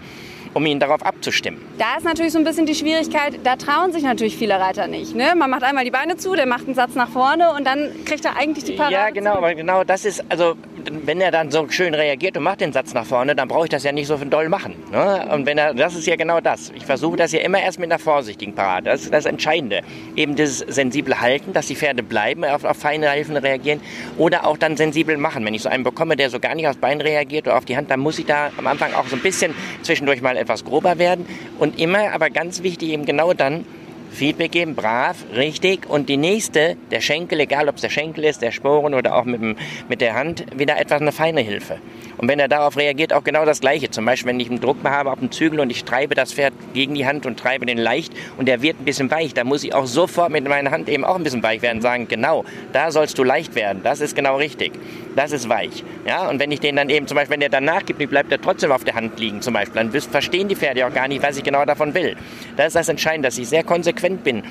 um 0.56 0.64
ihn 0.64 0.80
darauf 0.80 1.04
abzustimmen. 1.04 1.60
Da 1.76 1.98
ist 1.98 2.04
natürlich 2.04 2.32
so 2.32 2.38
ein 2.38 2.44
bisschen 2.44 2.64
die 2.64 2.74
Schwierigkeit, 2.74 3.40
da 3.44 3.56
trauen 3.56 3.92
sich 3.92 4.02
natürlich 4.02 4.38
viele 4.38 4.58
Reiter 4.58 4.86
nicht. 4.86 5.14
Ne? 5.14 5.34
Man 5.36 5.50
macht 5.50 5.62
einmal 5.62 5.84
die 5.84 5.90
Beine 5.90 6.16
zu, 6.16 6.34
der 6.34 6.46
macht 6.46 6.64
einen 6.64 6.74
Satz 6.74 6.94
nach 6.94 7.10
vorne 7.10 7.52
und 7.52 7.66
dann 7.66 7.90
kriegt 8.06 8.24
er 8.24 8.38
eigentlich 8.38 8.64
die 8.64 8.72
Parade. 8.72 8.94
Ja, 8.94 9.10
genau, 9.10 9.34
aber 9.34 9.54
genau 9.54 9.84
das 9.84 10.06
ist, 10.06 10.24
also 10.30 10.56
wenn 10.90 11.20
er 11.20 11.30
dann 11.30 11.50
so 11.50 11.68
schön 11.68 11.94
reagiert 11.94 12.36
und 12.36 12.42
macht 12.42 12.60
den 12.60 12.72
Satz 12.72 12.94
nach 12.94 13.04
vorne, 13.04 13.34
dann 13.34 13.48
brauche 13.48 13.64
ich 13.64 13.70
das 13.70 13.84
ja 13.84 13.92
nicht 13.92 14.06
so 14.06 14.16
doll 14.16 14.48
machen. 14.48 14.74
Ne? 14.90 15.28
Und 15.30 15.44
wenn 15.44 15.58
er, 15.58 15.74
das 15.74 15.94
ist 15.94 16.06
ja 16.06 16.16
genau 16.16 16.40
das. 16.40 16.72
Ich 16.74 16.86
versuche 16.86 17.16
das 17.16 17.32
ja 17.32 17.40
immer 17.40 17.60
erst 17.60 17.78
mit 17.78 17.90
einer 17.90 17.98
vorsichtigen 17.98 18.54
Parade. 18.54 18.90
Das 18.90 19.02
ist 19.02 19.12
das 19.12 19.26
Entscheidende. 19.26 19.82
Eben 20.14 20.36
das 20.36 20.58
sensible 20.58 21.20
Halten, 21.20 21.52
dass 21.52 21.66
die 21.66 21.76
Pferde 21.76 22.02
bleiben, 22.02 22.44
auf, 22.44 22.64
auf 22.64 22.76
feine 22.76 23.10
Hilfen 23.10 23.36
reagieren 23.36 23.80
oder 24.16 24.46
auch 24.46 24.56
dann 24.56 24.76
sensibel 24.76 25.16
machen. 25.16 25.44
Wenn 25.44 25.54
ich 25.54 25.62
so 25.62 25.68
einen 25.68 25.84
bekomme, 25.84 26.16
der 26.16 26.30
so 26.30 26.40
gar 26.40 26.54
nicht 26.54 26.66
aufs 26.66 26.78
Bein 26.78 27.00
reagiert 27.00 27.46
oder 27.46 27.56
auf 27.56 27.64
die 27.64 27.76
Hand, 27.76 27.90
dann 27.90 28.00
muss 28.00 28.18
ich 28.18 28.26
da 28.26 28.50
am 28.56 28.66
Anfang 28.66 28.94
auch 28.94 29.06
so 29.06 29.16
ein 29.16 29.22
bisschen 29.22 29.54
zwischendurch 29.82 30.22
mal 30.22 30.36
etwas 30.46 30.64
grober 30.64 30.98
werden 30.98 31.26
und 31.58 31.81
immer, 31.81 32.12
aber 32.12 32.31
ganz 32.31 32.62
wichtig 32.62 32.90
eben 32.90 33.04
genau 33.04 33.32
dann 33.32 33.64
Feedback 34.12 34.52
geben, 34.52 34.75
brav, 34.75 35.16
richtig. 35.34 35.90
Und 35.90 36.08
die 36.08 36.16
nächste, 36.16 36.76
der 36.90 37.00
Schenkel, 37.00 37.40
egal 37.40 37.69
ob 37.69 37.75
es 37.75 37.82
der 37.82 37.90
Schenkel 37.90 38.25
ist, 38.25 38.40
der 38.40 38.50
Sporen 38.50 38.94
oder 38.94 39.14
auch 39.14 39.25
mit, 39.25 39.43
dem, 39.43 39.56
mit 39.88 40.00
der 40.00 40.14
Hand, 40.14 40.46
wieder 40.56 40.81
etwas 40.81 41.02
eine 41.02 41.12
feine 41.12 41.43
Hilfe. 41.43 41.78
Und 42.16 42.28
wenn 42.28 42.38
er 42.38 42.48
darauf 42.48 42.78
reagiert, 42.78 43.12
auch 43.12 43.25
genau 43.25 43.44
das 43.44 43.60
Gleiche. 43.60 43.90
Zum 43.90 44.06
Beispiel, 44.06 44.31
wenn 44.31 44.40
ich 44.40 44.48
einen 44.48 44.60
Druck 44.60 44.78
habe 44.84 45.12
auf 45.12 45.19
dem 45.19 45.31
Zügel 45.32 45.60
und 45.60 45.69
ich 45.69 45.84
treibe 45.84 46.14
das 46.14 46.32
Pferd 46.32 46.54
gegen 46.72 46.94
die 46.94 47.04
Hand 47.04 47.26
und 47.26 47.38
treibe 47.38 47.66
den 47.66 47.76
leicht 47.76 48.14
und 48.38 48.49
der 48.49 48.62
wird 48.62 48.81
ein 48.81 48.84
bisschen 48.84 49.10
weich, 49.10 49.34
dann 49.34 49.49
muss 49.49 49.64
ich 49.64 49.75
auch 49.75 49.87
sofort 49.87 50.31
mit 50.31 50.49
meiner 50.49 50.70
Hand 50.70 50.88
eben 50.88 51.04
auch 51.04 51.16
ein 51.16 51.25
bisschen 51.25 51.42
weich 51.42 51.60
werden 51.60 51.78
und 51.78 51.82
sagen, 51.82 52.08
genau, 52.08 52.44
da 52.72 52.90
sollst 52.90 53.19
du 53.19 53.25
leicht 53.25 53.54
werden. 53.54 53.82
Das 53.82 54.00
ist 54.00 54.16
genau 54.16 54.37
richtig. 54.37 54.72
Das 55.16 55.32
ist 55.32 55.48
weich. 55.48 55.82
Ja, 56.06 56.28
und 56.28 56.38
wenn 56.38 56.52
ich 56.52 56.60
den 56.60 56.76
dann 56.76 56.90
eben, 56.90 57.06
zum 57.06 57.16
Beispiel, 57.16 57.32
wenn 57.32 57.40
der 57.40 57.48
danach 57.48 57.86
gibt, 57.86 57.98
bleibt 58.10 58.30
er 58.30 58.38
trotzdem 58.40 58.70
auf 58.70 58.84
der 58.84 58.94
Hand 58.94 59.18
liegen, 59.18 59.40
zum 59.40 59.54
Beispiel, 59.54 59.82
dann 59.82 59.90
verstehen 59.90 60.46
die 60.46 60.54
Pferde 60.54 60.86
auch 60.86 60.92
gar 60.92 61.08
nicht, 61.08 61.22
was 61.22 61.38
ich 61.38 61.42
genau 61.42 61.64
davon 61.64 61.94
will. 61.94 62.16
Das 62.56 62.68
ist 62.68 62.76
das 62.76 62.88
Entscheidende, 62.90 63.28
dass 63.28 63.38
ich 63.38 63.48
sehr 63.48 63.64
konsequent 63.64 64.22
bin 64.24 64.42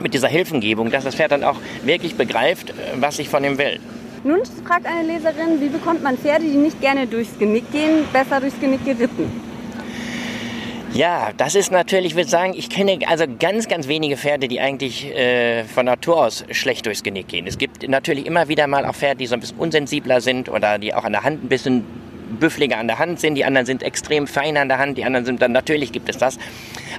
mit 0.00 0.12
dieser 0.12 0.26
Hilfengebung, 0.26 0.90
dass 0.90 1.04
das 1.04 1.14
Pferd 1.14 1.30
dann 1.30 1.44
auch 1.44 1.60
wirklich 1.84 2.16
begreift, 2.16 2.74
was 2.96 3.20
ich 3.20 3.28
von 3.28 3.44
ihm 3.44 3.56
will. 3.56 3.78
Nun 4.24 4.40
fragt 4.66 4.86
eine 4.86 5.06
Leserin, 5.06 5.60
wie 5.60 5.68
bekommt 5.68 6.02
man 6.02 6.18
Pferde, 6.18 6.44
die 6.44 6.56
nicht 6.56 6.80
gerne 6.80 7.06
durchs 7.06 7.38
Genick 7.38 7.70
gehen, 7.70 8.04
besser 8.12 8.40
durchs 8.40 8.58
Genick 8.58 8.84
geritten? 8.84 9.53
Ja, 10.94 11.32
das 11.36 11.56
ist 11.56 11.72
natürlich, 11.72 12.12
ich 12.12 12.14
würde 12.14 12.30
sagen, 12.30 12.54
ich 12.56 12.70
kenne 12.70 13.00
also 13.08 13.24
ganz, 13.40 13.66
ganz 13.66 13.88
wenige 13.88 14.16
Pferde, 14.16 14.46
die 14.46 14.60
eigentlich 14.60 15.06
äh, 15.06 15.64
von 15.64 15.86
Natur 15.86 16.24
aus 16.24 16.44
schlecht 16.52 16.86
durchs 16.86 17.02
Genick 17.02 17.26
gehen. 17.26 17.48
Es 17.48 17.58
gibt 17.58 17.88
natürlich 17.88 18.26
immer 18.26 18.46
wieder 18.46 18.68
mal 18.68 18.86
auch 18.86 18.94
Pferde, 18.94 19.16
die 19.16 19.26
so 19.26 19.34
ein 19.34 19.40
bisschen 19.40 19.58
unsensibler 19.58 20.20
sind 20.20 20.48
oder 20.48 20.78
die 20.78 20.94
auch 20.94 21.02
an 21.02 21.10
der 21.10 21.24
Hand 21.24 21.42
ein 21.42 21.48
bisschen 21.48 21.84
büffliger 22.38 22.78
an 22.78 22.86
der 22.86 23.00
Hand 23.00 23.18
sind, 23.18 23.34
die 23.34 23.44
anderen 23.44 23.66
sind 23.66 23.82
extrem 23.82 24.28
fein 24.28 24.56
an 24.56 24.68
der 24.68 24.78
Hand, 24.78 24.96
die 24.96 25.04
anderen 25.04 25.26
sind 25.26 25.42
dann, 25.42 25.50
natürlich 25.50 25.90
gibt 25.90 26.08
es 26.08 26.16
das. 26.16 26.38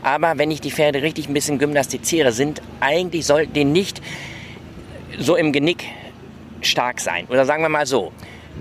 Aber 0.04 0.38
wenn 0.38 0.52
ich 0.52 0.60
die 0.60 0.72
Pferde 0.72 1.02
richtig 1.02 1.30
ein 1.30 1.34
bisschen 1.34 1.58
gymnastiziere, 1.58 2.34
sind 2.34 2.62
eigentlich, 2.82 3.26
sollten 3.26 3.54
die 3.54 3.64
nicht 3.64 4.02
so 5.18 5.38
im 5.38 5.54
Genick 5.54 5.86
stark 6.60 7.00
sein. 7.00 7.28
Oder 7.30 7.46
sagen 7.46 7.64
wir 7.64 7.70
mal 7.70 7.86
so, 7.86 8.12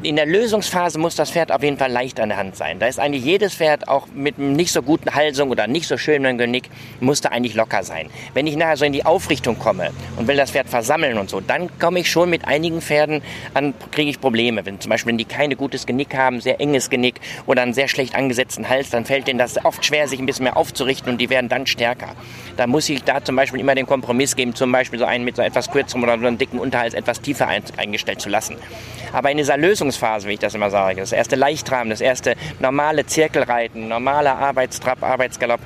in 0.02 0.16
der 0.16 0.26
Lösungsphase 0.26 0.98
muss 0.98 1.14
das 1.14 1.30
Pferd 1.30 1.52
auf 1.52 1.62
jeden 1.62 1.78
Fall 1.78 1.90
leicht 1.90 2.18
an 2.20 2.28
der 2.28 2.38
Hand 2.38 2.56
sein. 2.56 2.78
Da 2.78 2.86
ist 2.86 2.98
eigentlich 2.98 3.24
jedes 3.24 3.54
Pferd 3.54 3.88
auch 3.88 4.08
mit 4.14 4.38
nicht 4.38 4.72
so 4.72 4.82
guten 4.82 5.14
Halsung 5.14 5.50
oder 5.50 5.66
nicht 5.66 5.86
so 5.86 5.96
schönen 5.96 6.36
Genick, 6.36 6.68
muss 7.00 7.20
da 7.20 7.30
eigentlich 7.30 7.54
locker 7.54 7.82
sein. 7.84 8.10
Wenn 8.34 8.46
ich 8.46 8.56
nachher 8.56 8.76
so 8.76 8.84
in 8.84 8.92
die 8.92 9.06
Aufrichtung 9.06 9.58
komme 9.58 9.90
und 10.16 10.28
will 10.28 10.36
das 10.36 10.50
Pferd 10.50 10.68
versammeln 10.68 11.16
und 11.16 11.30
so, 11.30 11.40
dann 11.40 11.70
komme 11.78 12.00
ich 12.00 12.10
schon 12.10 12.28
mit 12.28 12.46
einigen 12.46 12.80
Pferden 12.80 13.22
an, 13.54 13.72
kriege 13.92 14.10
ich 14.10 14.20
Probleme. 14.20 14.66
Wenn 14.66 14.80
zum 14.80 14.90
Beispiel, 14.90 15.10
wenn 15.10 15.18
die 15.18 15.24
keine 15.24 15.56
gutes 15.56 15.86
Genick 15.86 16.14
haben, 16.14 16.40
sehr 16.40 16.60
enges 16.60 16.90
Genick 16.90 17.20
oder 17.46 17.62
einen 17.62 17.74
sehr 17.74 17.88
schlecht 17.88 18.14
angesetzten 18.14 18.68
Hals, 18.68 18.90
dann 18.90 19.04
fällt 19.04 19.28
denen 19.28 19.38
das 19.38 19.64
oft 19.64 19.84
schwer, 19.84 20.08
sich 20.08 20.18
ein 20.18 20.26
bisschen 20.26 20.44
mehr 20.44 20.56
aufzurichten 20.56 21.12
und 21.12 21.18
die 21.18 21.30
werden 21.30 21.48
dann 21.48 21.66
stärker. 21.66 22.08
Da 22.56 22.66
muss 22.66 22.88
ich 22.88 23.04
da 23.04 23.22
zum 23.24 23.36
Beispiel 23.36 23.60
immer 23.60 23.74
den 23.74 23.86
Kompromiss 23.86 24.36
geben, 24.36 24.54
zum 24.54 24.70
Beispiel 24.72 24.98
so 24.98 25.04
einen 25.04 25.24
mit 25.24 25.36
so 25.36 25.42
etwas 25.42 25.70
kürzerem 25.70 26.02
oder 26.02 26.18
so 26.18 26.26
einem 26.26 26.38
dicken 26.38 26.58
Unterhals 26.58 26.94
etwas 26.94 27.20
tiefer 27.20 27.48
eingestellt 27.76 28.20
zu 28.20 28.28
lassen. 28.28 28.56
Aber 29.12 29.30
in 29.30 29.36
dieser 29.36 29.56
Lösungsphase, 29.84 30.28
wie 30.28 30.34
ich 30.34 30.38
das 30.38 30.54
immer 30.54 30.70
sage, 30.70 31.00
das 31.00 31.12
erste 31.12 31.36
Leichtrahmen, 31.36 31.90
das 31.90 32.00
erste 32.00 32.34
normale 32.58 33.06
Zirkelreiten, 33.06 33.88
normaler 33.88 34.38
Arbeitstrab, 34.38 35.02
Arbeitsgalopp, 35.02 35.60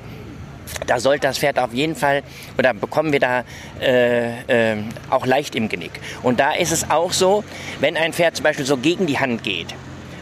da 0.85 0.99
sollte 0.99 1.27
das 1.27 1.39
Pferd 1.39 1.57
auf 1.57 1.73
jeden 1.73 1.95
Fall, 1.95 2.21
oder 2.57 2.73
bekommen 2.73 3.11
wir 3.11 3.19
da 3.19 3.43
äh, 3.81 4.73
äh, 4.73 4.77
auch 5.09 5.25
leicht 5.25 5.55
im 5.55 5.69
Genick. 5.69 5.91
Und 6.21 6.39
da 6.39 6.51
ist 6.53 6.71
es 6.71 6.89
auch 6.89 7.13
so, 7.13 7.43
wenn 7.79 7.97
ein 7.97 8.13
Pferd 8.13 8.35
zum 8.35 8.43
Beispiel 8.43 8.65
so 8.65 8.77
gegen 8.77 9.07
die 9.07 9.19
Hand 9.19 9.43
geht, 9.43 9.73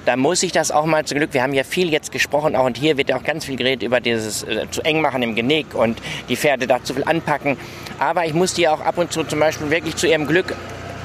da 0.06 0.16
muss 0.16 0.42
ich 0.42 0.54
das 0.54 0.72
auch 0.72 0.86
mal 0.86 1.04
zum 1.04 1.18
Glück, 1.18 1.34
wir 1.34 1.44
haben 1.44 1.54
ja 1.54 1.66
viel 1.66 1.92
jetzt 1.92 2.13
gesprochen, 2.13 2.56
auch 2.56 2.66
und 2.66 2.77
hier 2.77 2.96
wird 2.96 3.10
ja 3.10 3.18
auch 3.18 3.24
ganz 3.24 3.44
viel 3.44 3.58
geredet 3.58 3.84
über 3.84 4.00
dieses 4.00 4.44
äh, 4.44 4.70
zu 4.70 4.82
eng 4.86 5.01
machen 5.01 5.22
im 5.22 5.36
Genick 5.36 5.74
und 5.74 6.01
die 6.30 6.38
Pferde 6.38 6.66
da 6.66 6.82
zu 6.82 6.94
viel 6.94 7.04
anpacken. 7.04 7.58
Aber 8.00 8.25
ich 8.25 8.34
muss 8.34 8.54
die 8.54 8.70
auch 8.70 8.80
ab 8.80 8.98
und 9.00 9.12
zu 9.12 9.24
zum 9.24 9.39
Beispiel 9.39 9.70
wirklich 9.70 9.96
zu 9.96 10.08
ihrem 10.08 10.27
Glück 10.27 10.56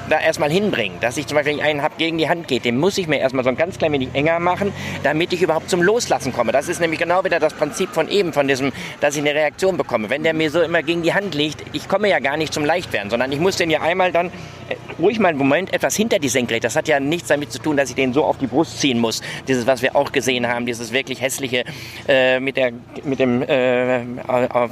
da 0.09 0.21
erstmal 0.21 0.51
hinbringen. 0.51 0.99
Dass 1.01 1.17
ich 1.17 1.27
zum 1.27 1.37
Beispiel, 1.37 1.61
einen 1.61 1.83
habe, 1.83 1.95
gegen 1.99 2.19
die 2.19 2.29
Hand 2.29 2.49
geht, 2.49 2.65
den 2.65 2.79
muss 2.79 2.99
ich 2.99 3.07
mir 3.07 3.19
erstmal 3.19 3.45
so 3.45 3.51
ein 3.51 3.57
ganz 3.57 3.79
klein 3.79 3.93
wenig 3.93 4.11
enger 4.15 4.39
machen, 4.39 4.73
damit 5.03 5.33
ich 5.33 5.43
überhaupt 5.43 5.71
zum 5.71 5.83
Loslassen 5.83 6.33
komme. 6.33 6.53
Das 6.53 6.69
ist 6.69 6.81
nämlich 6.81 7.01
genau 7.01 7.25
wieder 7.25 7.41
das 7.41 7.55
Prinzip 7.55 7.91
von 7.91 8.09
eben, 8.09 8.33
von 8.33 8.49
diesem, 8.49 8.73
dass 9.01 9.17
ich 9.17 9.23
eine 9.23 9.35
Reaktion 9.35 9.77
bekomme. 9.77 10.11
Wenn 10.11 10.23
der 10.23 10.35
mir 10.35 10.51
so 10.51 10.61
immer 10.61 10.83
gegen 10.83 11.03
die 11.03 11.15
Hand 11.15 11.35
liegt, 11.35 11.65
ich 11.73 11.89
komme 11.89 12.09
ja 12.09 12.19
gar 12.19 12.37
nicht 12.37 12.53
zum 12.53 12.65
Leichtwerden, 12.65 13.11
sondern 13.11 13.33
ich 13.33 13.41
muss 13.41 13.57
den 13.57 13.71
ja 13.71 13.81
einmal 13.81 14.13
dann 14.13 14.27
äh, 14.27 14.77
ruhig 14.99 15.19
mal 15.19 15.29
einen 15.29 15.39
Moment 15.39 15.73
etwas 15.73 15.97
hinter 15.97 16.19
die 16.19 16.29
Senkrecht. 16.29 16.65
Das 16.65 16.77
hat 16.77 16.89
ja 16.89 17.01
nichts 17.01 17.29
damit 17.29 17.53
zu 17.53 17.59
tun, 17.59 17.77
dass 17.77 17.89
ich 17.89 17.97
den 17.97 18.13
so 18.13 18.25
auf 18.25 18.39
die 18.39 18.47
Brust 18.47 18.81
ziehen 18.81 18.99
muss. 18.99 19.21
Dieses, 19.49 19.67
was 19.67 19.83
wir 19.83 19.97
auch 19.97 20.13
gesehen 20.13 20.47
haben, 20.49 20.67
dieses 20.67 20.93
wirklich 20.93 21.21
hässliche 21.21 21.65
äh, 22.09 22.41
mit, 22.41 22.57
der, 22.57 22.73
mit 23.05 23.19
dem 23.19 23.43
äh, 23.43 24.01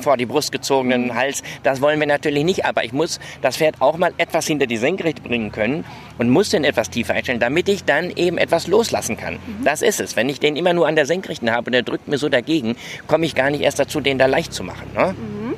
vor 0.01 0.17
die 0.17 0.27
Brust 0.27 0.53
gezogenen 0.53 1.15
Hals, 1.15 1.43
das 1.63 1.81
wollen 1.81 1.99
wir 2.01 2.07
natürlich 2.07 2.45
nicht. 2.45 2.65
Aber 2.65 2.85
ich 2.85 2.93
muss 2.93 3.21
das 3.43 3.57
Pferd 3.57 3.77
auch 3.81 3.97
mal 3.97 4.13
etwas 4.19 4.47
hinter 4.47 4.67
die 4.67 4.77
Senkrecht 4.77 5.23
bringen 5.31 5.53
können 5.53 5.85
und 6.19 6.29
muss 6.29 6.51
den 6.51 6.65
etwas 6.65 6.91
tiefer 6.91 7.15
einstellen, 7.15 7.41
damit 7.41 7.69
ich 7.69 7.85
dann 7.85 8.11
eben 8.11 8.37
etwas 8.37 8.67
loslassen 8.67 9.17
kann. 9.17 9.35
Mhm. 9.35 9.65
Das 9.65 9.81
ist 9.81 10.01
es. 10.01 10.17
Wenn 10.17 10.29
ich 10.29 10.41
den 10.41 10.57
immer 10.57 10.75
nur 10.75 10.87
an 10.89 10.97
der 10.97 11.07
Senkrechten 11.07 11.51
habe 11.53 11.67
und 11.67 11.73
der 11.73 11.83
drückt 11.83 12.09
mir 12.09 12.19
so 12.19 12.29
dagegen, 12.29 12.77
komme 13.07 13.25
ich 13.25 13.35
gar 13.35 13.49
nicht 13.51 13.63
erst 13.63 13.79
dazu, 13.79 14.01
den 14.01 14.19
da 14.19 14.27
leicht 14.27 14.53
zu 14.53 14.65
machen. 14.65 14.91
Ne? 14.95 15.15
Mhm. 15.15 15.55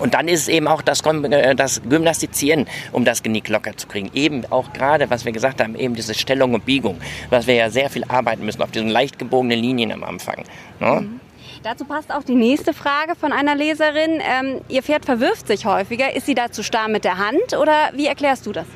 Und 0.00 0.14
dann 0.14 0.26
ist 0.26 0.40
es 0.40 0.48
eben 0.48 0.66
auch 0.66 0.82
das, 0.82 1.02
äh, 1.02 1.54
das 1.54 1.82
Gymnastizieren, 1.88 2.66
um 2.90 3.04
das 3.04 3.22
Genick 3.22 3.48
locker 3.48 3.76
zu 3.76 3.86
kriegen. 3.86 4.10
Eben 4.14 4.44
auch 4.50 4.72
gerade, 4.72 5.10
was 5.10 5.24
wir 5.24 5.32
gesagt 5.32 5.62
haben, 5.62 5.76
eben 5.76 5.94
diese 5.94 6.14
Stellung 6.14 6.54
und 6.54 6.64
Biegung, 6.64 6.98
was 7.30 7.46
wir 7.46 7.54
ja 7.54 7.70
sehr 7.70 7.90
viel 7.90 8.04
arbeiten 8.08 8.44
müssen 8.44 8.62
auf 8.62 8.70
diesen 8.70 8.88
leicht 8.88 9.18
gebogenen 9.18 9.60
Linien 9.60 9.92
am 9.92 10.02
Anfang. 10.02 10.44
Ne? 10.80 11.02
Mhm. 11.02 11.20
Dazu 11.62 11.84
passt 11.84 12.12
auch 12.12 12.24
die 12.24 12.34
nächste 12.34 12.72
Frage 12.72 13.14
von 13.14 13.32
einer 13.32 13.54
Leserin. 13.54 14.20
Ähm, 14.20 14.62
ihr 14.68 14.82
Pferd 14.82 15.04
verwirft 15.04 15.46
sich 15.46 15.64
häufiger. 15.64 16.16
Ist 16.16 16.26
sie 16.26 16.34
dazu 16.34 16.64
starr 16.64 16.88
mit 16.88 17.04
der 17.04 17.18
Hand 17.18 17.56
oder 17.56 17.92
wie 17.94 18.06
erklärst 18.06 18.46
du 18.46 18.52
das? 18.52 18.66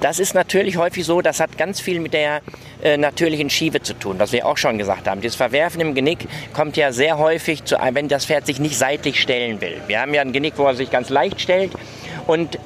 Das 0.00 0.20
ist 0.20 0.34
natürlich 0.34 0.76
häufig 0.76 1.04
so, 1.04 1.20
das 1.20 1.40
hat 1.40 1.58
ganz 1.58 1.80
viel 1.80 1.98
mit 1.98 2.12
der 2.12 2.40
äh, 2.82 2.96
natürlichen 2.96 3.50
Schiebe 3.50 3.82
zu 3.82 3.94
tun, 3.94 4.18
was 4.18 4.30
wir 4.32 4.46
auch 4.46 4.56
schon 4.56 4.78
gesagt 4.78 5.08
haben. 5.08 5.20
Dieses 5.20 5.36
Verwerfen 5.36 5.80
im 5.80 5.94
Genick 5.94 6.28
kommt 6.52 6.76
ja 6.76 6.92
sehr 6.92 7.18
häufig 7.18 7.64
zu 7.64 7.76
wenn 7.92 8.08
das 8.08 8.26
Pferd 8.26 8.46
sich 8.46 8.60
nicht 8.60 8.76
seitlich 8.76 9.20
stellen 9.20 9.60
will. 9.60 9.80
Wir 9.86 10.00
haben 10.00 10.14
ja 10.14 10.20
ein 10.20 10.32
Genick, 10.32 10.54
wo 10.56 10.66
er 10.66 10.74
sich 10.74 10.90
ganz 10.90 11.08
leicht 11.08 11.40
stellt 11.40 11.72
und 12.26 12.58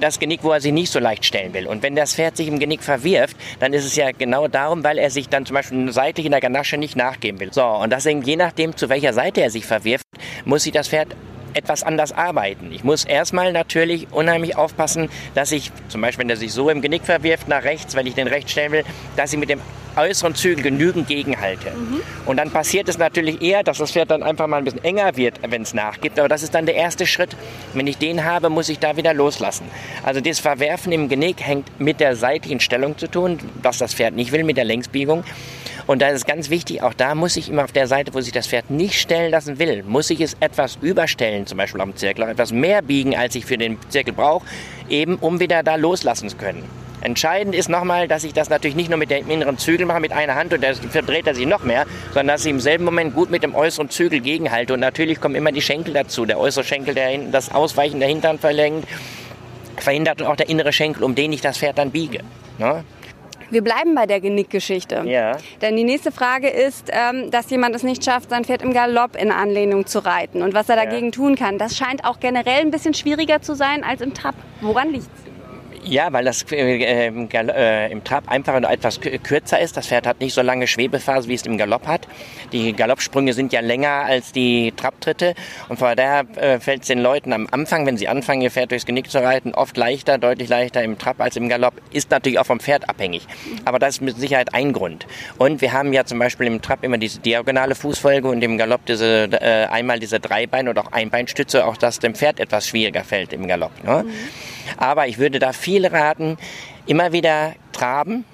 das 0.00 0.18
Genick, 0.18 0.42
wo 0.42 0.50
er 0.50 0.60
sich 0.60 0.72
nicht 0.72 0.90
so 0.90 0.98
leicht 0.98 1.24
stellen 1.24 1.54
will. 1.54 1.66
Und 1.66 1.82
wenn 1.82 1.94
das 1.94 2.14
Pferd 2.14 2.36
sich 2.36 2.48
im 2.48 2.58
Genick 2.58 2.82
verwirft, 2.82 3.36
dann 3.60 3.72
ist 3.72 3.84
es 3.84 3.94
ja 3.94 4.10
genau 4.10 4.48
darum, 4.48 4.82
weil 4.82 4.98
er 4.98 5.10
sich 5.10 5.28
dann 5.28 5.46
zum 5.46 5.54
Beispiel 5.54 5.92
seitlich 5.92 6.26
in 6.26 6.32
der 6.32 6.40
Ganasche 6.40 6.76
nicht 6.76 6.96
nachgeben 6.96 7.40
will. 7.40 7.52
So, 7.52 7.64
und 7.64 7.92
deswegen, 7.92 8.22
je 8.22 8.36
nachdem, 8.36 8.76
zu 8.76 8.88
welcher 8.88 9.12
Seite 9.12 9.42
er 9.42 9.50
sich 9.50 9.64
verwirft, 9.64 10.06
muss 10.44 10.64
sich 10.64 10.72
das 10.72 10.88
Pferd 10.88 11.14
etwas 11.54 11.82
anders 11.82 12.12
arbeiten. 12.12 12.70
Ich 12.72 12.84
muss 12.84 13.04
erstmal 13.04 13.52
natürlich 13.52 14.08
unheimlich 14.12 14.56
aufpassen, 14.56 15.08
dass 15.34 15.52
ich, 15.52 15.70
zum 15.88 16.00
Beispiel 16.00 16.24
wenn 16.24 16.30
er 16.30 16.36
sich 16.36 16.52
so 16.52 16.70
im 16.70 16.82
Genick 16.82 17.04
verwirft 17.04 17.48
nach 17.48 17.64
rechts, 17.64 17.94
wenn 17.94 18.06
ich 18.06 18.14
den 18.14 18.28
rechts 18.28 18.52
stellen 18.52 18.72
will, 18.72 18.84
dass 19.16 19.32
ich 19.32 19.38
mit 19.38 19.48
dem 19.48 19.60
äußeren 19.96 20.34
Zügel 20.34 20.62
genügend 20.62 21.08
gegenhalte. 21.08 21.70
Mhm. 21.70 22.00
Und 22.26 22.36
dann 22.36 22.50
passiert 22.50 22.88
es 22.88 22.98
natürlich 22.98 23.42
eher, 23.42 23.62
dass 23.62 23.78
das 23.78 23.92
Pferd 23.92 24.10
dann 24.10 24.22
einfach 24.22 24.46
mal 24.46 24.58
ein 24.58 24.64
bisschen 24.64 24.82
enger 24.84 25.16
wird, 25.16 25.38
wenn 25.48 25.62
es 25.62 25.74
nachgibt. 25.74 26.18
Aber 26.18 26.28
das 26.28 26.42
ist 26.42 26.54
dann 26.54 26.66
der 26.66 26.74
erste 26.74 27.06
Schritt. 27.06 27.36
Wenn 27.74 27.86
ich 27.86 27.98
den 27.98 28.24
habe, 28.24 28.50
muss 28.50 28.68
ich 28.68 28.78
da 28.78 28.96
wieder 28.96 29.14
loslassen. 29.14 29.66
Also 30.02 30.20
das 30.20 30.40
Verwerfen 30.40 30.92
im 30.92 31.08
Genick 31.08 31.40
hängt 31.40 31.80
mit 31.80 32.00
der 32.00 32.16
seitlichen 32.16 32.60
Stellung 32.60 32.98
zu 32.98 33.08
tun, 33.08 33.38
was 33.62 33.78
das 33.78 33.94
Pferd 33.94 34.14
nicht 34.14 34.32
will, 34.32 34.44
mit 34.44 34.56
der 34.56 34.64
Längsbiegung. 34.64 35.24
Und 35.86 36.00
da 36.00 36.08
ist 36.08 36.26
ganz 36.26 36.48
wichtig, 36.48 36.82
auch 36.82 36.94
da 36.94 37.14
muss 37.14 37.36
ich 37.36 37.50
immer 37.50 37.64
auf 37.64 37.72
der 37.72 37.86
Seite, 37.86 38.14
wo 38.14 38.20
sich 38.20 38.32
das 38.32 38.46
Pferd 38.46 38.70
nicht 38.70 38.98
stellen 38.98 39.30
lassen 39.30 39.58
will, 39.58 39.82
muss 39.82 40.08
ich 40.10 40.20
es 40.20 40.34
etwas 40.40 40.78
überstellen, 40.80 41.46
zum 41.46 41.58
Beispiel 41.58 41.80
am 41.80 41.94
Zirkel, 41.94 42.24
etwas 42.24 42.52
mehr 42.52 42.80
biegen, 42.80 43.14
als 43.14 43.34
ich 43.34 43.44
für 43.44 43.58
den 43.58 43.78
Zirkel 43.90 44.14
brauche, 44.14 44.46
eben 44.88 45.16
um 45.16 45.40
wieder 45.40 45.62
da 45.62 45.76
loslassen 45.76 46.28
zu 46.28 46.36
können. 46.36 46.64
Entscheidend 47.04 47.54
ist 47.54 47.68
nochmal, 47.68 48.08
dass 48.08 48.24
ich 48.24 48.32
das 48.32 48.48
natürlich 48.48 48.76
nicht 48.76 48.88
nur 48.88 48.98
mit 48.98 49.10
dem 49.10 49.28
inneren 49.28 49.58
Zügel 49.58 49.84
mache, 49.84 50.00
mit 50.00 50.12
einer 50.12 50.36
Hand 50.36 50.54
und 50.54 50.64
dann 50.64 50.74
verdreht 50.74 51.26
er 51.26 51.34
sich 51.34 51.44
noch 51.44 51.62
mehr, 51.62 51.84
sondern 52.14 52.28
dass 52.28 52.46
ich 52.46 52.50
im 52.50 52.60
selben 52.60 52.86
Moment 52.86 53.14
gut 53.14 53.30
mit 53.30 53.42
dem 53.42 53.54
äußeren 53.54 53.90
Zügel 53.90 54.20
gegenhalte. 54.20 54.72
Und 54.72 54.80
natürlich 54.80 55.20
kommen 55.20 55.34
immer 55.34 55.52
die 55.52 55.60
Schenkel 55.60 55.92
dazu. 55.92 56.24
Der 56.24 56.40
äußere 56.40 56.64
Schenkel, 56.64 56.94
der 56.94 57.18
das 57.30 57.52
Ausweichen 57.52 58.00
der 58.00 58.08
Hintern 58.08 58.38
verlängert, 58.38 58.84
verhindert 59.76 60.22
auch 60.22 60.36
der 60.36 60.48
innere 60.48 60.72
Schenkel, 60.72 61.04
um 61.04 61.14
den 61.14 61.30
ich 61.34 61.42
das 61.42 61.58
Pferd 61.58 61.76
dann 61.76 61.90
biege. 61.90 62.20
Ne? 62.56 62.84
Wir 63.50 63.62
bleiben 63.62 63.94
bei 63.94 64.06
der 64.06 64.20
Genickgeschichte. 64.20 65.02
Ja. 65.06 65.36
Denn 65.60 65.76
die 65.76 65.84
nächste 65.84 66.12
Frage 66.12 66.48
ist, 66.48 66.90
ähm, 66.90 67.30
dass 67.30 67.50
jemand 67.50 67.74
es 67.74 67.82
nicht 67.82 68.04
schafft, 68.04 68.30
sein 68.30 68.44
Pferd 68.44 68.62
im 68.62 68.72
Galopp 68.72 69.16
in 69.16 69.30
Anlehnung 69.30 69.86
zu 69.86 70.04
reiten 70.04 70.42
und 70.42 70.54
was 70.54 70.68
er 70.68 70.76
dagegen 70.76 71.06
ja. 71.06 71.12
tun 71.12 71.36
kann. 71.36 71.58
Das 71.58 71.76
scheint 71.76 72.04
auch 72.04 72.20
generell 72.20 72.60
ein 72.60 72.70
bisschen 72.70 72.94
schwieriger 72.94 73.42
zu 73.42 73.54
sein 73.54 73.84
als 73.84 74.00
im 74.00 74.14
Trab. 74.14 74.34
Woran 74.60 74.90
liegt's? 74.90 75.33
Ja, 75.84 76.10
weil 76.12 76.24
das 76.24 76.50
äh, 76.50 77.08
im, 77.08 77.28
äh, 77.30 77.92
im 77.92 78.04
Trab 78.04 78.30
einfach 78.30 78.58
nur 78.58 78.70
etwas 78.70 79.00
kürzer 79.00 79.60
ist. 79.60 79.76
Das 79.76 79.88
Pferd 79.88 80.06
hat 80.06 80.20
nicht 80.20 80.32
so 80.32 80.40
lange 80.40 80.66
Schwebephase, 80.66 81.28
wie 81.28 81.34
es 81.34 81.42
im 81.42 81.58
Galopp 81.58 81.86
hat. 81.86 82.08
Die 82.52 82.72
Galoppsprünge 82.72 83.34
sind 83.34 83.52
ja 83.52 83.60
länger 83.60 83.90
als 83.90 84.32
die 84.32 84.72
Trabtritte. 84.74 85.34
Und 85.68 85.78
von 85.78 85.94
daher 85.94 86.24
äh, 86.36 86.58
fällt 86.58 86.82
es 86.82 86.88
den 86.88 87.00
Leuten 87.00 87.34
am 87.34 87.46
Anfang, 87.50 87.84
wenn 87.84 87.98
sie 87.98 88.08
anfangen, 88.08 88.40
ihr 88.40 88.50
Pferd 88.50 88.70
durchs 88.70 88.86
Genick 88.86 89.10
zu 89.10 89.22
reiten, 89.22 89.52
oft 89.52 89.76
leichter, 89.76 90.16
deutlich 90.16 90.48
leichter 90.48 90.82
im 90.82 90.98
Trab 90.98 91.20
als 91.20 91.36
im 91.36 91.48
Galopp. 91.50 91.74
Ist 91.92 92.10
natürlich 92.10 92.38
auch 92.38 92.46
vom 92.46 92.60
Pferd 92.60 92.88
abhängig. 92.88 93.26
Aber 93.66 93.78
das 93.78 93.96
ist 93.96 94.00
mit 94.00 94.16
Sicherheit 94.16 94.54
ein 94.54 94.72
Grund. 94.72 95.06
Und 95.36 95.60
wir 95.60 95.72
haben 95.72 95.92
ja 95.92 96.04
zum 96.04 96.18
Beispiel 96.18 96.46
im 96.46 96.62
Trab 96.62 96.82
immer 96.82 96.96
diese 96.96 97.18
diagonale 97.18 97.74
Fußfolge 97.74 98.26
und 98.26 98.42
im 98.42 98.56
Galopp 98.56 98.86
diese, 98.86 99.28
äh, 99.32 99.66
einmal 99.66 99.98
diese 99.98 100.18
Dreibein- 100.18 100.68
oder 100.68 100.82
auch 100.82 100.92
Einbeinstütze, 100.92 101.66
auch 101.66 101.76
dass 101.76 101.98
dem 101.98 102.14
Pferd 102.14 102.40
etwas 102.40 102.66
schwieriger 102.66 103.04
fällt 103.04 103.34
im 103.34 103.46
Galopp. 103.46 103.84
Ne? 103.84 104.04
Mhm. 104.04 104.10
Aber 104.78 105.06
ich 105.08 105.18
würde 105.18 105.38
da 105.38 105.52
viel 105.52 105.73
raten, 105.82 106.36
immer 106.86 107.12
wieder 107.12 107.54
traben, 107.72 108.24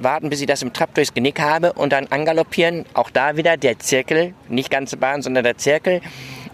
warten, 0.00 0.30
bis 0.30 0.40
ich 0.40 0.46
das 0.46 0.62
im 0.62 0.72
Trab 0.72 0.94
durchs 0.94 1.14
Genick 1.14 1.40
habe 1.40 1.72
und 1.72 1.92
dann 1.92 2.06
angaloppieren. 2.06 2.84
Auch 2.94 3.10
da 3.10 3.36
wieder 3.36 3.56
der 3.56 3.78
Zirkel, 3.78 4.34
nicht 4.48 4.70
ganze 4.70 4.96
Bahn, 4.96 5.22
sondern 5.22 5.44
der 5.44 5.56
Zirkel 5.58 6.00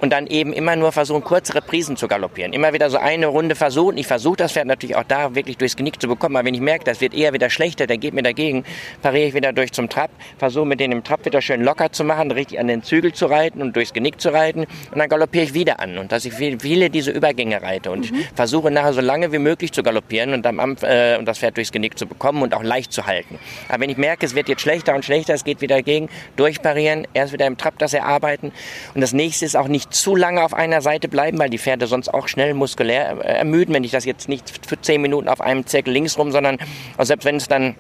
und 0.00 0.11
dann 0.11 0.26
eben 0.26 0.52
immer 0.52 0.76
nur 0.76 0.92
versuchen, 0.92 1.23
kurze 1.23 1.54
Reprisen 1.54 1.97
zu 1.97 2.09
galoppieren. 2.09 2.52
Immer 2.52 2.73
wieder 2.73 2.90
so 2.90 2.99
eine 2.99 3.26
Runde 3.26 3.54
versuchen. 3.54 3.99
Ich 3.99 4.07
versuche 4.07 4.37
das 4.37 4.52
Pferd 4.52 4.66
natürlich 4.66 4.97
auch 4.97 5.04
da 5.04 5.35
wirklich 5.35 5.59
durchs 5.59 5.76
Genick 5.76 6.00
zu 6.00 6.09
bekommen, 6.09 6.37
aber 6.37 6.47
wenn 6.47 6.54
ich 6.54 6.61
merke, 6.61 6.85
das 6.85 7.00
wird 7.00 7.14
eher 7.14 7.33
wieder 7.33 7.50
schlechter, 7.50 7.87
der 7.87 7.99
geht 7.99 8.14
mir 8.14 8.23
dagegen, 8.23 8.64
pariere 9.02 9.28
ich 9.28 9.35
wieder 9.35 9.52
durch 9.52 9.73
zum 9.73 9.88
Trab, 9.88 10.11
versuche 10.38 10.66
mit 10.66 10.80
denen 10.80 10.92
im 10.92 11.04
Trab 11.04 11.25
wieder 11.25 11.42
schön 11.42 11.62
locker 11.62 11.92
zu 11.92 12.04
machen, 12.04 12.30
richtig 12.30 12.59
an 12.59 12.69
den 12.69 12.83
Zügel 12.83 13.12
zu 13.12 13.26
reiten 13.26 13.61
und 13.61 13.76
durchs 13.76 13.92
Genick 13.92 14.21
zu 14.21 14.33
reiten 14.33 14.61
und 14.61 14.99
dann 14.99 15.09
galoppiere 15.09 15.45
ich 15.45 15.54
wieder 15.54 15.80
an 15.80 15.99
und 15.99 16.12
dass 16.12 16.25
ich 16.25 16.33
viele 16.35 16.90
diese 16.90 17.11
Übergänge 17.11 17.62
reite 17.62 17.90
und 17.90 18.11
mhm. 18.11 18.25
versuche 18.35 18.71
nachher 18.71 18.92
so 18.92 19.00
lange 19.00 19.33
wie 19.33 19.38
möglich 19.38 19.73
zu 19.73 19.83
galoppieren 19.83 20.33
und, 20.33 20.42
dann, 20.42 20.59
äh, 20.83 21.16
und 21.19 21.26
das 21.26 21.38
Pferd 21.38 21.57
durchs 21.57 21.73
Genick 21.73 21.99
zu 21.99 22.07
bekommen 22.07 22.42
und 22.42 22.54
auch 22.54 22.62
leicht 22.62 22.92
zu 22.92 23.07
halten. 23.07 23.38
Aber 23.69 23.80
wenn 23.80 23.90
ich 23.90 23.97
merke, 23.97 24.25
es 24.25 24.35
wird 24.35 24.49
jetzt 24.49 24.62
schlechter 24.62 24.95
und 24.95 25.04
schlechter, 25.04 25.35
es 25.35 25.45
geht 25.45 25.61
wieder 25.61 25.76
dagegen, 25.76 26.09
durchparieren, 26.37 27.07
erst 27.14 27.33
wieder 27.33 27.47
im 27.47 27.57
Trab 27.57 27.78
das 27.78 27.95
erarbeiten 27.95 28.52
und 28.95 29.00
das 29.00 29.12
nächste 29.12 29.45
ist 29.45 29.57
auch 29.57 29.69
nicht 29.69 29.89
zu 29.90 30.16
lange 30.16 30.42
auf 30.42 30.54
einer 30.54 30.80
Seite 30.80 31.09
bleiben, 31.09 31.38
weil 31.38 31.50
die 31.50 31.59
Pferde 31.59 31.87
sonst 31.87 32.09
auch 32.09 32.28
schnell 32.28 32.54
muskulär 32.54 33.18
äh, 33.23 33.38
ermüden, 33.38 33.75
wenn 33.75 33.85
ich 33.85 33.90
das 33.90 34.04
jetzt 34.04 34.28
nicht 34.28 34.66
für 34.66 34.80
zehn 34.80 35.02
Minuten 35.02 35.28
auf 35.28 35.40
einem 35.40 35.66
Zirkel 35.66 35.92
links 35.92 36.16
rum, 36.18 36.32
sondern 36.32 36.59
selbst 36.99 37.25
wenn 37.25 37.37
es 37.37 37.49
dann 37.49 37.75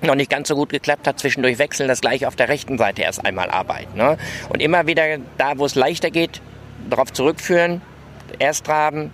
noch 0.00 0.14
nicht 0.14 0.30
ganz 0.30 0.48
so 0.48 0.54
gut 0.54 0.70
geklappt 0.70 1.06
hat, 1.06 1.18
zwischendurch 1.18 1.58
wechseln, 1.58 1.88
das 1.88 2.00
gleiche 2.00 2.28
auf 2.28 2.36
der 2.36 2.48
rechten 2.48 2.78
Seite 2.78 3.02
erst 3.02 3.24
einmal 3.24 3.50
arbeiten. 3.50 3.98
Ne? 3.98 4.16
Und 4.48 4.62
immer 4.62 4.86
wieder 4.86 5.18
da, 5.36 5.58
wo 5.58 5.64
es 5.66 5.74
leichter 5.74 6.10
geht, 6.10 6.40
darauf 6.88 7.12
zurückführen, 7.12 7.82
erst 8.38 8.64
traben, 8.64 9.10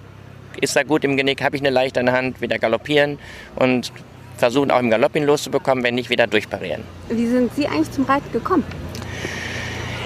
ist 0.60 0.76
er 0.76 0.84
gut 0.84 1.04
im 1.04 1.16
Genick, 1.16 1.42
habe 1.42 1.56
ich 1.56 1.62
eine 1.62 1.70
leichte 1.70 2.00
Hand, 2.12 2.40
wieder 2.40 2.58
galoppieren 2.58 3.18
und 3.56 3.92
versuchen 4.36 4.70
auch 4.70 4.80
im 4.80 4.90
Galopp 4.90 5.16
ihn 5.16 5.24
loszubekommen, 5.24 5.82
wenn 5.84 5.94
nicht 5.94 6.10
wieder 6.10 6.26
durchparieren. 6.26 6.84
Wie 7.08 7.26
sind 7.26 7.54
Sie 7.54 7.66
eigentlich 7.66 7.90
zum 7.90 8.04
Reiten 8.04 8.30
gekommen? 8.32 8.64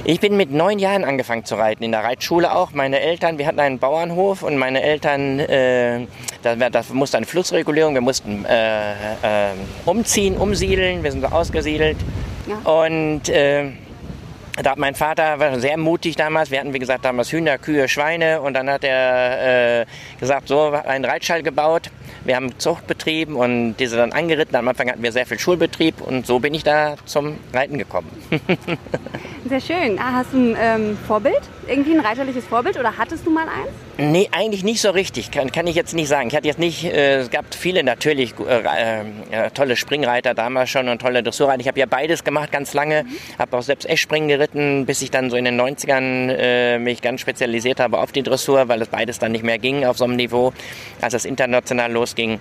Ich 0.08 0.20
bin 0.20 0.38
mit 0.38 0.50
neun 0.50 0.78
Jahren 0.78 1.04
angefangen 1.04 1.44
zu 1.44 1.56
reiten, 1.56 1.84
in 1.84 1.92
der 1.92 2.02
Reitschule 2.02 2.50
auch. 2.56 2.72
Meine 2.72 2.98
Eltern, 3.00 3.36
wir 3.36 3.46
hatten 3.46 3.60
einen 3.60 3.78
Bauernhof 3.78 4.42
und 4.42 4.56
meine 4.56 4.80
Eltern, 4.80 5.38
äh, 5.38 6.06
da, 6.42 6.56
da 6.56 6.82
musste 6.94 7.18
eine 7.18 7.26
Flussregulierung, 7.26 7.92
wir 7.92 8.00
mussten 8.00 8.46
äh, 8.46 8.92
äh, 8.92 9.52
umziehen, 9.84 10.38
umsiedeln, 10.38 11.04
wir 11.04 11.12
sind 11.12 11.20
so 11.20 11.26
ausgesiedelt. 11.26 11.98
Ja. 12.46 12.72
Und 12.72 13.28
äh, 13.28 13.70
da 14.62 14.70
hat 14.70 14.78
mein 14.78 14.94
Vater 14.94 15.38
war 15.40 15.60
sehr 15.60 15.76
mutig 15.76 16.16
damals. 16.16 16.50
Wir 16.50 16.60
hatten, 16.60 16.72
wie 16.72 16.78
gesagt, 16.78 17.04
damals 17.04 17.30
Hühner, 17.30 17.58
Kühe, 17.58 17.86
Schweine. 17.86 18.40
Und 18.40 18.54
dann 18.54 18.70
hat 18.70 18.84
er 18.84 19.82
äh, 19.82 19.86
gesagt, 20.18 20.48
so 20.48 20.70
einen 20.70 21.04
Reitschall 21.04 21.42
gebaut. 21.42 21.90
Wir 22.24 22.36
haben 22.36 22.58
Zucht 22.58 22.86
betrieben 22.86 23.36
und 23.36 23.76
diese 23.76 23.96
dann 23.96 24.12
angeritten. 24.12 24.56
Am 24.56 24.68
Anfang 24.68 24.90
hatten 24.90 25.02
wir 25.02 25.12
sehr 25.12 25.26
viel 25.26 25.38
Schulbetrieb 25.38 26.00
und 26.00 26.26
so 26.26 26.38
bin 26.38 26.54
ich 26.54 26.64
da 26.64 26.96
zum 27.04 27.36
Reiten 27.52 27.78
gekommen. 27.78 28.10
sehr 29.48 29.60
schön. 29.60 29.98
Ah, 29.98 30.12
hast 30.12 30.32
du 30.32 30.38
ein 30.38 30.56
ähm, 30.60 30.98
Vorbild? 31.06 31.40
Irgendwie 31.66 31.94
ein 31.94 32.00
reiterliches 32.00 32.44
Vorbild 32.44 32.78
oder 32.78 32.96
hattest 32.96 33.26
du 33.26 33.30
mal 33.30 33.46
eins? 33.48 33.70
Nee, 34.00 34.28
eigentlich 34.30 34.62
nicht 34.62 34.80
so 34.80 34.90
richtig. 34.90 35.32
Kann, 35.32 35.50
kann 35.50 35.66
ich 35.66 35.74
jetzt 35.74 35.92
nicht 35.92 36.08
sagen. 36.08 36.28
Ich 36.28 36.36
hatte 36.36 36.46
jetzt 36.46 36.60
nicht, 36.60 36.84
äh, 36.84 37.16
es 37.16 37.30
gab 37.30 37.52
viele 37.52 37.82
natürlich 37.82 38.34
äh, 38.38 39.00
äh, 39.30 39.50
tolle 39.50 39.74
Springreiter 39.74 40.34
damals 40.34 40.70
schon 40.70 40.88
und 40.88 41.00
tolle 41.00 41.22
Dressurreiter. 41.22 41.60
Ich 41.60 41.68
habe 41.68 41.80
ja 41.80 41.86
beides 41.86 42.22
gemacht 42.22 42.52
ganz 42.52 42.74
lange. 42.74 43.02
Mhm. 43.02 43.38
Habe 43.40 43.56
auch 43.56 43.62
selbst 43.62 43.88
Eschspringen 43.88 44.28
geritten, 44.28 44.86
bis 44.86 45.02
ich 45.02 45.10
dann 45.10 45.30
so 45.30 45.36
in 45.36 45.44
den 45.44 45.60
90ern 45.60 46.30
äh, 46.30 46.78
mich 46.78 47.02
ganz 47.02 47.20
spezialisiert 47.20 47.80
habe 47.80 47.98
auf 47.98 48.12
die 48.12 48.22
Dressur, 48.22 48.68
weil 48.68 48.80
es 48.82 48.88
beides 48.88 49.18
dann 49.18 49.32
nicht 49.32 49.44
mehr 49.44 49.58
ging 49.58 49.84
auf 49.84 49.98
so 49.98 50.04
einem 50.04 50.14
Niveau, 50.14 50.52
als 51.00 51.14
es 51.14 51.24
international 51.24 51.90
losging. 51.98 52.40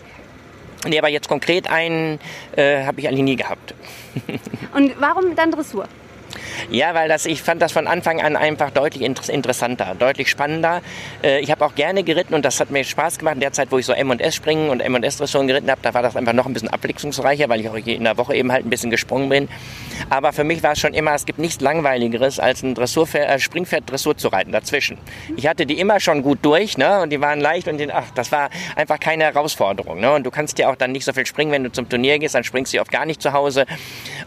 Nee, 0.85 0.99
aber 0.99 1.09
jetzt 1.09 1.27
konkret 1.27 1.69
einen 1.69 2.19
äh, 2.55 2.85
habe 2.85 2.99
ich 2.99 3.07
eigentlich 3.07 3.23
nie 3.23 3.35
gehabt. 3.35 3.73
Und 4.75 4.93
warum 4.99 5.35
dann 5.35 5.51
Dressur? 5.51 5.87
Ja, 6.69 6.93
weil 6.93 7.07
das, 7.09 7.25
ich 7.25 7.41
fand 7.41 7.61
das 7.61 7.71
von 7.71 7.87
Anfang 7.87 8.21
an 8.21 8.35
einfach 8.35 8.71
deutlich 8.71 9.03
interessanter, 9.03 9.95
deutlich 9.97 10.29
spannender. 10.29 10.81
Äh, 11.23 11.39
ich 11.39 11.51
habe 11.51 11.65
auch 11.65 11.75
gerne 11.75 12.03
geritten 12.03 12.33
und 12.33 12.43
das 12.45 12.59
hat 12.59 12.71
mir 12.71 12.83
Spaß 12.83 13.19
gemacht. 13.19 13.35
In 13.35 13.41
der 13.41 13.53
Zeit, 13.53 13.71
wo 13.71 13.77
ich 13.77 13.85
so 13.85 13.93
M&S 13.93 14.35
springen 14.35 14.69
und 14.69 14.81
M&S 14.81 15.17
Dressuren 15.17 15.47
geritten 15.47 15.69
habe, 15.69 15.81
da 15.81 15.93
war 15.93 16.01
das 16.01 16.15
einfach 16.15 16.33
noch 16.33 16.45
ein 16.45 16.53
bisschen 16.53 16.69
abwechslungsreicher, 16.69 17.49
weil 17.49 17.61
ich 17.61 17.69
auch 17.69 17.75
in 17.75 18.03
der 18.03 18.17
Woche 18.17 18.35
eben 18.35 18.51
halt 18.51 18.65
ein 18.65 18.69
bisschen 18.69 18.91
gesprungen 18.91 19.29
bin. 19.29 19.47
Aber 20.09 20.33
für 20.33 20.43
mich 20.43 20.63
war 20.63 20.73
es 20.73 20.79
schon 20.79 20.93
immer, 20.93 21.13
es 21.13 21.25
gibt 21.25 21.39
nichts 21.39 21.61
Langweiligeres, 21.61 22.39
als 22.39 22.63
ein 22.63 22.75
äh, 22.75 23.39
Springpferd 23.39 23.89
Dressur 23.89 24.17
zu 24.17 24.27
reiten 24.29 24.51
dazwischen. 24.51 24.97
Ich 25.35 25.47
hatte 25.47 25.65
die 25.65 25.79
immer 25.79 25.99
schon 25.99 26.21
gut 26.21 26.39
durch 26.41 26.77
ne? 26.77 27.01
und 27.01 27.11
die 27.11 27.21
waren 27.21 27.39
leicht 27.39 27.67
und 27.67 27.77
die, 27.77 27.91
ach, 27.91 28.05
das 28.15 28.31
war 28.31 28.49
einfach 28.75 28.99
keine 28.99 29.25
Herausforderung. 29.25 29.99
Ne? 29.99 30.13
Und 30.13 30.23
du 30.25 30.31
kannst 30.31 30.59
ja 30.59 30.69
auch 30.69 30.75
dann 30.75 30.91
nicht 30.91 31.05
so 31.05 31.13
viel 31.13 31.25
springen, 31.25 31.51
wenn 31.51 31.63
du 31.63 31.71
zum 31.71 31.89
Turnier 31.89 32.19
gehst, 32.19 32.35
dann 32.35 32.43
springst 32.43 32.73
du 32.73 32.79
oft 32.79 32.91
gar 32.91 33.05
nicht 33.05 33.21
zu 33.21 33.33
Hause. 33.33 33.65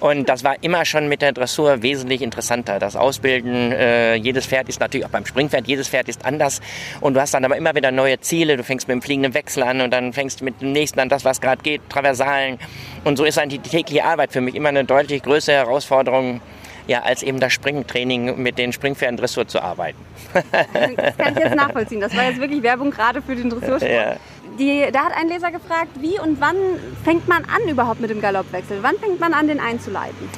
Und 0.01 0.29
das 0.29 0.45
war 0.45 0.57
immer 0.63 0.85
schon 0.85 1.09
mit 1.09 1.23
der 1.23 1.33
Dressur 1.33 1.83
wesentlich 1.83 2.10
interessanter. 2.19 2.79
Das 2.79 2.97
Ausbilden, 2.97 3.73
äh, 3.73 4.15
jedes 4.17 4.47
Pferd 4.47 4.69
ist 4.69 4.81
natürlich 4.81 5.07
auch 5.07 5.11
beim 5.11 5.25
Springpferd, 5.25 5.69
jedes 5.69 5.89
Pferd 5.89 6.09
ist 6.09 6.25
anders. 6.25 6.61
Und 7.01 7.15
du 7.15 7.21
hast 7.21 7.33
dann 7.35 7.45
aber 7.45 7.57
immer 7.57 7.75
wieder 7.75 7.93
neue 7.93 8.21
Ziele. 8.21 8.57
Du 8.57 8.65
fängst 8.65 8.89
mit 8.89 8.97
dem 8.97 9.03
fliegenden 9.03 9.35
Wechsel 9.35 9.63
an 9.63 9.81
und 9.81 9.93
dann 9.93 10.13
fängst 10.13 10.43
mit 10.43 10.61
dem 10.61 10.73
nächsten 10.73 11.01
an 11.01 11.09
das, 11.09 11.25
was 11.25 11.41
gerade 11.41 11.63
geht, 11.63 11.83
Traversalen. 11.89 12.59
Und 13.05 13.17
so 13.17 13.25
ist 13.25 13.39
eigentlich 13.39 13.63
die 13.63 13.71
tägliche 13.71 14.05
Arbeit 14.05 14.33
für 14.33 14.41
mich 14.41 14.55
immer 14.55 14.71
eine 14.71 14.85
deutlich 14.85 15.23
größere 15.23 15.57
Herausforderung 15.57 16.41
ja, 16.87 17.03
als 17.03 17.23
eben 17.23 17.39
das 17.39 17.53
Springtraining 17.53 18.43
mit 18.43 18.59
den 18.59 18.73
Springpferden 18.73 19.17
Dressur 19.17 19.47
zu 19.47 19.63
arbeiten. 19.63 19.99
das 20.33 21.17
kann 21.17 21.37
ich 21.37 21.45
jetzt 21.45 21.55
nachvollziehen. 21.55 22.01
Das 22.01 22.17
war 22.17 22.25
jetzt 22.25 22.41
wirklich 22.41 22.63
Werbung 22.65 22.91
gerade 22.91 23.23
für 23.23 23.37
den 23.37 23.49
Dressursport. 23.49 23.83
Ja. 23.83 24.17
Die, 24.59 24.91
da 24.93 25.05
hat 25.05 25.13
ein 25.17 25.29
Leser 25.29 25.53
gefragt, 25.53 25.91
wie 26.01 26.19
und 26.19 26.41
wann 26.41 26.57
fängt 27.05 27.29
man 27.29 27.45
an 27.45 27.69
überhaupt 27.69 28.01
mit 28.01 28.11
dem 28.11 28.21
Galoppwechsel? 28.21 28.79
Wann 28.83 28.97
fängt 28.99 29.21
man 29.21 29.33
an, 29.35 29.47
den 29.47 29.61
einzuleiten? 29.61 30.29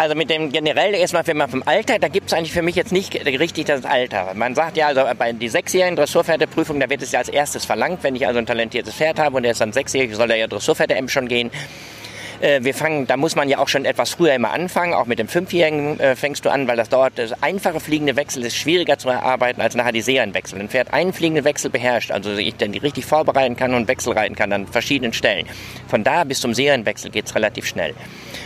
Also 0.00 0.14
mit 0.14 0.30
dem 0.30 0.50
generell 0.50 0.94
erstmal, 0.94 1.26
wenn 1.26 1.36
man 1.36 1.50
vom 1.50 1.62
Alter, 1.66 1.98
da 1.98 2.08
gibt 2.08 2.28
es 2.28 2.32
eigentlich 2.32 2.54
für 2.54 2.62
mich 2.62 2.74
jetzt 2.74 2.90
nicht 2.90 3.14
richtig 3.26 3.66
das 3.66 3.84
Alter. 3.84 4.32
Man 4.32 4.54
sagt 4.54 4.78
ja, 4.78 4.86
also 4.86 5.02
bei 5.18 5.34
die 5.34 5.50
sechsjährigen 5.50 5.94
Dressurpferdeprüfung, 5.94 6.80
da 6.80 6.88
wird 6.88 7.02
es 7.02 7.12
ja 7.12 7.18
als 7.18 7.28
erstes 7.28 7.66
verlangt, 7.66 8.02
wenn 8.02 8.16
ich 8.16 8.26
also 8.26 8.38
ein 8.38 8.46
talentiertes 8.46 8.94
Pferd 8.94 9.18
habe 9.18 9.36
und 9.36 9.42
der 9.42 9.52
ist 9.52 9.60
dann 9.60 9.74
sechsjährig, 9.74 10.16
soll 10.16 10.30
er 10.30 10.38
ja 10.38 10.46
Dressurpferde-M 10.46 11.10
schon 11.10 11.28
gehen. 11.28 11.50
Äh, 12.40 12.64
wir 12.64 12.74
fangen, 12.74 13.06
da 13.06 13.16
muss 13.16 13.36
man 13.36 13.48
ja 13.48 13.58
auch 13.58 13.68
schon 13.68 13.84
etwas 13.84 14.10
früher 14.10 14.34
immer 14.34 14.50
anfangen. 14.50 14.94
Auch 14.94 15.06
mit 15.06 15.18
dem 15.18 15.28
Fünfjährigen 15.28 16.00
äh, 16.00 16.16
fängst 16.16 16.44
du 16.44 16.50
an, 16.50 16.66
weil 16.68 16.76
das 16.76 16.88
dauert. 16.88 17.12
Das 17.16 17.42
einfache 17.42 17.80
fliegende 17.80 18.16
Wechsel 18.16 18.44
ist 18.44 18.56
schwieriger 18.56 18.96
zu 18.96 19.10
erarbeiten 19.10 19.60
als 19.60 19.74
nachher 19.74 19.92
die 19.92 20.00
Serienwechsel. 20.00 20.58
Ein 20.58 20.68
Pferd 20.68 20.92
einen 20.92 21.12
fliegenden 21.12 21.44
Wechsel 21.44 21.70
beherrscht, 21.70 22.10
also 22.10 22.32
ich 22.32 22.56
dann 22.56 22.72
die 22.72 22.78
richtig 22.78 23.04
vorbereiten 23.04 23.56
kann 23.56 23.74
und 23.74 23.88
Wechsel 23.88 24.14
reiten 24.14 24.34
kann 24.36 24.52
an 24.52 24.66
verschiedenen 24.66 25.12
Stellen. 25.12 25.46
Von 25.88 26.02
da 26.02 26.24
bis 26.24 26.40
zum 26.40 26.54
Serienwechsel 26.54 27.10
geht 27.10 27.26
es 27.26 27.34
relativ 27.34 27.66
schnell. 27.66 27.94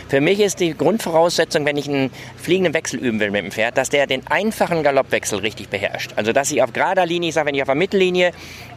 Für 0.09 0.21
mich 0.21 0.39
ist 0.39 0.59
die 0.59 0.77
Grundvoraussetzung, 0.77 1.65
wenn 1.65 1.77
ich 1.77 1.87
einen 1.87 2.11
fliegenden 2.37 2.73
Wechsel 2.73 2.99
üben 2.99 3.19
will 3.19 3.31
mit 3.31 3.43
dem 3.43 3.51
Pferd, 3.51 3.77
dass 3.77 3.89
der 3.89 4.07
den 4.07 4.27
einfachen 4.27 4.83
Galoppwechsel 4.83 5.39
richtig 5.39 5.69
beherrscht. 5.69 6.11
Also 6.15 6.33
dass 6.33 6.51
ich 6.51 6.61
auf 6.61 6.73
gerader 6.73 7.05
Linie, 7.05 7.29
ich 7.29 7.35
sage, 7.35 7.47
wenn 7.47 7.55
ich 7.55 7.61
auf 7.61 7.67
der 7.67 7.75
Mittellinie 7.75 8.31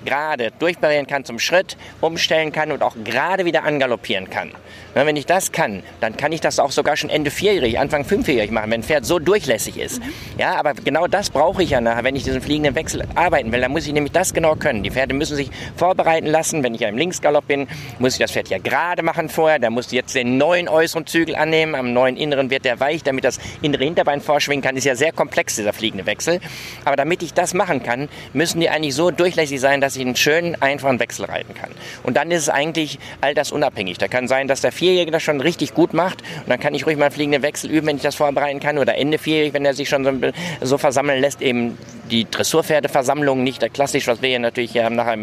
gerade 0.05 0.53
durchbarrieren 0.59 1.07
kann 1.07 1.25
zum 1.25 1.39
Schritt, 1.39 1.77
umstellen 2.01 2.53
kann 2.53 2.73
und 2.73 2.83
auch 2.83 2.95
gerade 3.05 3.45
wieder 3.45 3.65
angaloppieren 3.65 4.31
kann. 4.31 4.53
Na, 4.95 5.08
wenn 5.09 5.17
ich 5.17 5.25
das 5.25 5.53
kann, 5.53 5.83
dann 6.01 6.19
kann 6.19 6.33
ich 6.33 6.43
das 6.43 6.59
auch 6.59 6.71
sogar 6.71 6.99
schon 6.99 7.09
Ende 7.09 7.31
vierjährig, 7.31 7.79
Anfang 7.79 8.05
fünfjährig 8.05 8.51
machen, 8.51 8.71
wenn 8.71 8.81
ein 8.81 8.85
Pferd 8.85 9.07
so 9.07 9.19
durchlässig 9.19 9.79
ist. 9.79 10.03
Ja, 10.37 10.57
aber 10.57 10.75
genau 10.75 11.07
das 11.07 11.31
brauche 11.31 11.63
ich 11.63 11.71
ja 11.71 11.81
nachher, 11.81 12.05
wenn 12.05 12.15
ich 12.15 12.25
diesen 12.25 12.43
fliegenden 12.43 12.75
Wechsel 12.75 13.07
arbeiten 13.15 13.51
will. 13.51 13.63
Dann 13.63 13.73
muss 13.73 13.87
ich 13.87 13.95
nämlich 13.95 14.13
das 14.13 14.35
genau 14.35 14.55
können. 14.55 14.83
Die 14.83 14.91
Pferde 14.91 15.15
müssen 15.15 15.35
sich 15.35 15.51
vorbereiten 15.77 16.27
lassen. 16.27 16.63
Wenn 16.63 16.75
ich 16.75 16.83
ja 16.83 16.91
im 16.91 16.99
Linksgalopp 16.99 17.47
bin, 17.47 17.69
muss 17.99 18.13
ich 18.13 18.19
das 18.19 18.33
Pferd 18.33 18.51
ja 18.51 18.59
gerade 18.59 19.03
machen 19.03 19.31
vorher. 19.31 19.59
Da 19.59 19.71
muss 19.71 19.91
jetzt 19.93 20.15
den 20.15 20.37
neuen 20.37 20.69
äußeren 20.69 21.07
Zügel 21.07 21.37
annehmen. 21.37 21.75
Am 21.75 21.95
neuen 21.95 22.19
inneren 22.19 22.51
wird 22.51 22.67
der 22.67 22.79
weich, 22.79 23.03
damit 23.03 23.25
das 23.25 23.39
innere 23.63 23.85
Hinterbein 23.85 24.21
vorschwingen 24.21 24.63
kann. 24.63 24.77
Ist 24.77 24.85
ja 24.85 24.95
sehr 24.95 25.13
komplex, 25.13 25.57
dieser 25.57 25.73
fliegende 25.73 26.05
Wechsel. 26.05 26.39
Aber 26.85 26.97
damit 26.97 27.23
ich 27.23 27.33
das 27.33 27.55
machen 27.55 27.83
kann, 27.83 28.11
müssen 28.35 28.61
die 28.61 28.69
eigentlich 28.69 28.95
so 28.95 29.11
durchlässig 29.11 29.59
sein, 29.59 29.81
dass 29.81 29.97
ich 29.97 30.03
einen 30.03 30.17
schönen, 30.17 30.61
einfachen 30.61 31.01
Wechsel 31.01 31.25
reiten 31.25 31.55
kann. 31.55 31.71
Und 32.03 32.19
dann 32.19 32.31
ist 32.31 32.43
es 32.43 32.49
eigentlich 32.51 32.99
all 33.23 33.33
das 33.33 33.53
unabhängig. 33.53 33.97
Da 33.97 34.07
kann 34.07 34.29
sein, 34.29 34.49
dass 34.49 34.61
der 34.61 34.71
Vierjährige 34.71 34.98
das 35.07 35.23
schon 35.23 35.41
richtig 35.41 35.75
gut 35.75 35.93
macht. 35.93 36.23
Und 36.41 36.49
dann 36.49 36.61
kann 36.61 36.75
ich 36.75 36.87
ruhig 36.87 36.97
mal 36.97 37.11
fliegenden 37.11 37.43
Wechsel 37.43 37.71
üben, 37.71 37.87
wenn 37.87 37.97
ich 37.97 38.03
das 38.03 38.15
vorbereiten 38.15 38.61
kann. 38.61 38.79
Oder 38.79 38.97
Ende 38.97 39.19
vierjährig, 39.19 39.55
wenn 39.55 39.65
er 39.65 39.75
sich 39.75 39.89
schon 39.89 40.05
so, 40.05 40.13
so 40.61 40.79
versammeln 40.79 41.21
lässt, 41.21 41.43
eben 41.43 41.79
die 42.11 42.29
Dressurpferdeversammlung, 42.31 43.43
nicht 43.43 43.73
klassisch, 43.73 44.07
was 44.07 44.23
wir 44.23 44.31
hier 44.31 44.39
natürlich 44.39 44.73
hier 44.73 44.89
nachher 44.91 45.19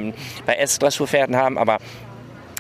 bei 0.45 0.55
S-Dressurpferden 0.55 1.35
haben, 1.35 1.57
aber 1.57 1.79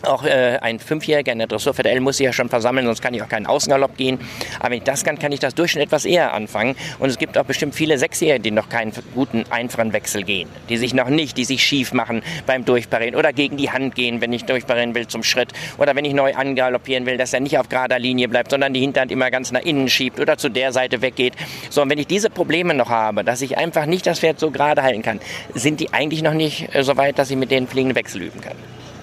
auch 0.03 0.23
äh, 0.23 0.57
ein 0.61 0.79
Fünfjähriger 0.79 1.31
in 1.31 1.39
der 1.39 1.47
Dressur 1.47 1.73
für 1.73 1.83
L 1.85 1.99
muss 1.99 2.17
sich 2.17 2.25
ja 2.25 2.33
schon 2.33 2.49
versammeln, 2.49 2.85
sonst 2.85 3.01
kann 3.01 3.13
ich 3.13 3.23
auch 3.23 3.29
keinen 3.29 3.45
Außengalopp 3.45 3.97
gehen. 3.97 4.19
Aber 4.59 4.71
wenn 4.71 4.79
ich 4.79 4.83
das 4.83 5.03
kann, 5.03 5.17
kann 5.19 5.31
ich 5.31 5.39
das 5.39 5.55
Durchschnitt 5.55 5.85
etwas 5.85 6.05
eher 6.05 6.33
anfangen. 6.33 6.75
Und 6.99 7.09
es 7.09 7.17
gibt 7.17 7.37
auch 7.37 7.45
bestimmt 7.45 7.75
viele 7.75 7.97
Sechsjährige, 7.97 8.41
die 8.41 8.51
noch 8.51 8.69
keinen 8.69 8.91
guten, 9.13 9.45
einfachen 9.49 9.93
Wechsel 9.93 10.23
gehen. 10.23 10.49
Die 10.69 10.77
sich 10.77 10.93
noch 10.93 11.09
nicht, 11.09 11.37
die 11.37 11.45
sich 11.45 11.63
schief 11.63 11.93
machen 11.93 12.21
beim 12.45 12.65
Durchparieren 12.65 13.15
oder 13.15 13.33
gegen 13.33 13.57
die 13.57 13.71
Hand 13.71 13.95
gehen, 13.95 14.21
wenn 14.21 14.33
ich 14.33 14.45
durchparieren 14.45 14.95
will 14.95 15.07
zum 15.07 15.23
Schritt. 15.23 15.51
Oder 15.77 15.95
wenn 15.95 16.05
ich 16.05 16.13
neu 16.13 16.33
angaloppieren 16.33 17.05
will, 17.05 17.17
dass 17.17 17.33
er 17.33 17.39
nicht 17.39 17.57
auf 17.57 17.69
gerader 17.69 17.99
Linie 17.99 18.27
bleibt, 18.27 18.51
sondern 18.51 18.73
die 18.73 18.79
Hinterhand 18.79 19.11
immer 19.11 19.31
ganz 19.31 19.51
nach 19.51 19.61
innen 19.61 19.89
schiebt 19.89 20.19
oder 20.19 20.37
zu 20.37 20.49
der 20.49 20.71
Seite 20.71 21.01
weggeht. 21.01 21.33
So, 21.69 21.81
und 21.81 21.89
wenn 21.89 21.99
ich 21.99 22.07
diese 22.07 22.29
Probleme 22.29 22.73
noch 22.73 22.89
habe, 22.89 23.23
dass 23.23 23.41
ich 23.41 23.57
einfach 23.57 23.85
nicht 23.85 24.05
das 24.05 24.19
Pferd 24.19 24.39
so 24.39 24.51
gerade 24.51 24.83
halten 24.83 25.01
kann, 25.01 25.19
sind 25.53 25.79
die 25.79 25.93
eigentlich 25.93 26.21
noch 26.21 26.33
nicht 26.33 26.73
äh, 26.75 26.83
so 26.83 26.97
weit, 26.97 27.19
dass 27.19 27.29
ich 27.31 27.37
mit 27.37 27.51
denen 27.51 27.67
fliegende 27.67 27.95
Wechsel 27.95 28.21
üben 28.21 28.41
kann. 28.41 28.55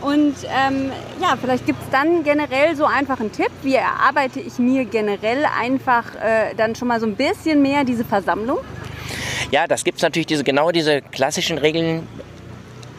Und 0.03 0.35
ähm, 0.45 0.91
ja, 1.21 1.37
vielleicht 1.41 1.67
gibt 1.67 1.81
es 1.83 1.91
dann 1.91 2.25
generell 2.25 2.75
so 2.75 2.85
einfach 2.85 3.21
einen 3.21 3.33
Tipp. 3.33 3.51
Wie 3.63 3.75
erarbeite 3.75 4.41
ich 4.41 4.59
mir 4.59 4.85
generell 4.85 5.45
einfach 5.45 6.15
äh, 6.17 6.55
dann 6.57 6.75
schon 6.75 6.89
mal 6.89 6.99
so 7.01 7.07
ein 7.07 7.15
bisschen 7.15 7.63
mehr 7.63 7.85
diese 7.85 8.05
Versammlung? 8.05 8.59
Ja, 9.51 9.67
das 9.67 9.85
gibt 9.85 9.99
es 9.99 10.03
natürlich 10.03 10.27
diese, 10.27 10.45
genau 10.45 10.71
diese 10.71 11.03
klassischen 11.03 11.59
Regeln, 11.59 12.07